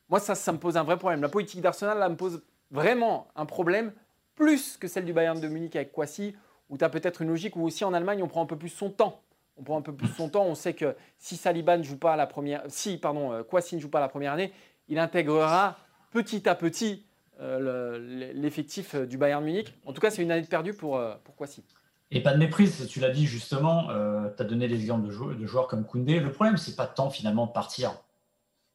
[0.09, 1.21] Moi, ça, ça me pose un vrai problème.
[1.21, 2.41] La politique d'Arsenal, me pose
[2.71, 3.93] vraiment un problème,
[4.35, 6.35] plus que celle du Bayern de Munich avec Kwasi,
[6.69, 8.69] où tu as peut-être une logique où aussi en Allemagne, on prend un peu plus
[8.69, 9.21] son temps.
[9.57, 10.45] On prend un peu plus son temps.
[10.45, 13.81] On sait que si Saliba ne joue pas la première, si pardon, euh, Kwasi ne
[13.81, 14.53] joue pas la première année,
[14.87, 15.77] il intégrera
[16.11, 17.05] petit à petit
[17.39, 19.73] euh, l'effectif du Bayern Munich.
[19.85, 21.63] En tout cas, c'est une année perdue pour, pour Kwasi.
[22.11, 25.67] Et pas de méprise, tu l'as dit justement, tu as donné l'exemple de, de joueurs
[25.67, 26.19] comme Koundé.
[26.19, 27.93] Le problème, c'est pas tant finalement de partir,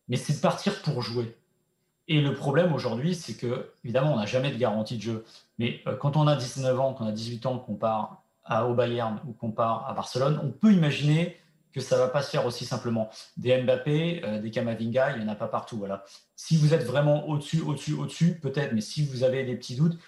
[0.08, 1.36] mais c'est de partir pour jouer.
[2.06, 5.24] Et le problème aujourd'hui, c'est que, évidemment, on n'a jamais de garantie de jeu.
[5.58, 8.74] Mais quand on a 19 ans, quand on a 18 ans, qu'on part à, au
[8.74, 11.36] Bayern ou qu'on part à Barcelone, on peut imaginer
[11.72, 13.10] que ça va pas se faire aussi simplement.
[13.36, 15.76] Des Mbappé, euh, des Kamavinga, il n'y en a pas partout.
[15.78, 16.04] Voilà.
[16.36, 19.98] Si vous êtes vraiment au-dessus, au-dessus, au-dessus, peut-être, mais si vous avez des petits doutes,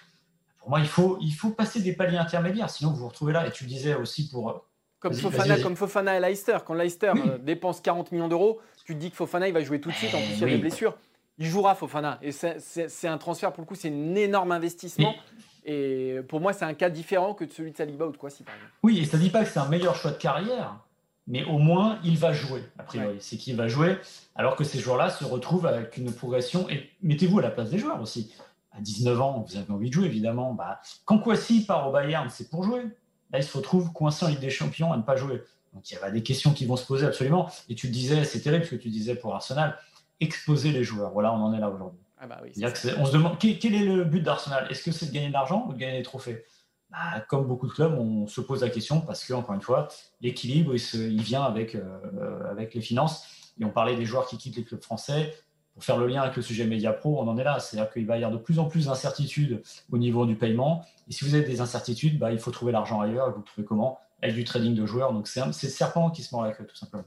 [0.67, 3.47] pour moi, il faut, il faut passer des paliers intermédiaires, sinon vous vous retrouvez là.
[3.47, 4.65] Et tu disais aussi pour.
[4.99, 6.57] Comme Fofana, comme Fofana et Leicester.
[6.65, 9.79] Quand Leicester euh, dépense 40 millions d'euros, tu te dis que Fofana, il va jouer
[9.79, 10.13] tout de suite.
[10.13, 10.97] En plus, il y a des blessures.
[11.37, 12.19] Il jouera Fofana.
[12.21, 15.15] Et c'est un transfert, pour le coup, c'est un énorme investissement.
[15.63, 18.43] Et pour moi, c'est un cas différent que de celui de Saliba ou de Kwasi,
[18.43, 18.73] par exemple.
[18.83, 20.81] Oui, et ça ne dit pas que c'est un meilleur choix de carrière,
[21.27, 23.19] mais au moins, il va jouer, a priori.
[23.21, 23.97] C'est qu'il va jouer,
[24.35, 26.69] alors que ces joueurs-là se retrouvent avec une progression.
[26.69, 28.33] Et mettez-vous à la place des joueurs aussi.
[28.77, 30.53] À 19 ans, vous avez envie de jouer, évidemment.
[30.53, 32.83] Bah, quand Kwasi part au Bayern, c'est pour jouer.
[33.31, 35.41] Là, il se retrouve coincé en Ligue des Champions à ne pas jouer.
[35.73, 37.49] Donc, il y a des questions qui vont se poser absolument.
[37.69, 39.77] Et tu disais, c'est terrible ce que tu disais pour Arsenal,
[40.19, 41.11] exposer les joueurs.
[41.11, 41.99] Voilà, on en est là aujourd'hui.
[42.19, 42.41] Ah bah
[42.97, 44.67] on se demande quel, est le but d'Arsenal?
[44.71, 46.45] Est-ce que c'est de gagner de l'argent ou de gagner des trophées?
[46.89, 49.87] Bah, Comme beaucoup de clubs, on se pose la question parce que, encore une fois,
[50.21, 53.27] l'équilibre, il, vient avec, euh, avec les finances.
[53.59, 55.35] Et on parlait des joueurs qui quittent les clubs français.
[55.77, 57.59] Pour faire le lien avec le sujet Media Pro, on en est là.
[57.59, 59.61] C'est-à-dire qu'il va y avoir de plus en plus d'incertitudes
[59.91, 60.83] au niveau du paiement.
[61.07, 63.29] Et si vous avez des incertitudes, bah, il faut trouver l'argent ailleurs.
[63.29, 63.99] Vous le trouvez comment?
[64.23, 65.13] Avec du trading de joueurs.
[65.13, 67.03] Donc c'est le serpent qui se mord la queue, tout simplement.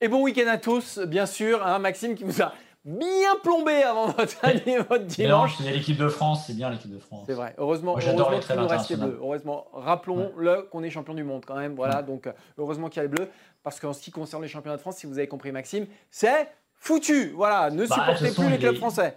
[0.00, 1.66] Et bon week-end à tous, bien sûr.
[1.66, 2.52] Hein, Maxime qui vous a
[2.84, 4.36] bien plombé avant votre,
[4.88, 5.56] votre dimanche.
[5.58, 7.24] c'est l'équipe de France, c'est bien l'équipe de France.
[7.26, 7.56] C'est vrai.
[7.58, 9.18] Heureusement, j'adore les nous reste les bleus.
[9.20, 11.74] Heureusement, rappelons-le qu'on est champion du monde quand même.
[11.74, 13.28] Voilà, donc heureusement qu'il y a les bleus.
[13.64, 16.46] Parce qu'en ce qui concerne les championnats de France, si vous avez compris Maxime, c'est
[16.78, 17.32] foutu.
[17.34, 19.14] Voilà, ne bah, supportez plus les clubs français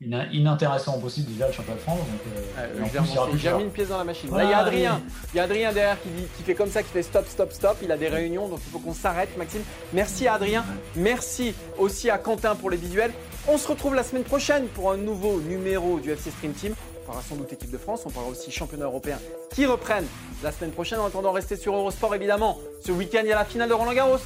[0.00, 1.98] inintéressant possible déjà le championnat de France.
[2.00, 2.20] Donc,
[2.58, 4.30] euh, j'ai mis une pièce dans la machine.
[4.30, 5.00] Là, il y a Adrien.
[5.32, 7.78] Il y a Adrien derrière qui, qui, fait comme ça, qui fait stop, stop, stop.
[7.82, 9.62] Il a des réunions, donc il faut qu'on s'arrête, Maxime.
[9.94, 10.64] Merci à Adrien.
[10.96, 13.12] Merci aussi à Quentin pour les visuels.
[13.48, 16.74] On se retrouve la semaine prochaine pour un nouveau numéro du FC Stream Team.
[17.02, 19.18] On parlera sans doute équipe de France, on parlera aussi championnat européen
[19.54, 20.08] qui reprennent
[20.42, 20.98] la semaine prochaine.
[20.98, 22.58] En attendant, rester sur Eurosport évidemment.
[22.84, 24.18] Ce week-end, il y a la finale de Roland Garros.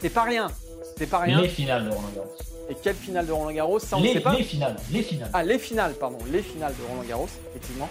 [0.00, 0.48] C'est pas rien.
[0.96, 1.40] C'est pas rien.
[1.40, 2.36] Les finales de Roland Garros.
[2.70, 4.34] Et quelle finale de Roland Garros Ça, on les, sait pas.
[4.34, 5.30] Les finales, les finales.
[5.32, 7.88] Ah, les finales, pardon, les finales de Roland Garros, effectivement.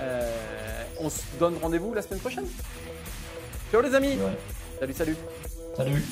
[0.00, 2.46] Euh, on se donne rendez-vous la semaine prochaine.
[3.70, 4.18] Ciao les amis.
[4.80, 5.16] Salut, salut.
[5.76, 6.02] Salut.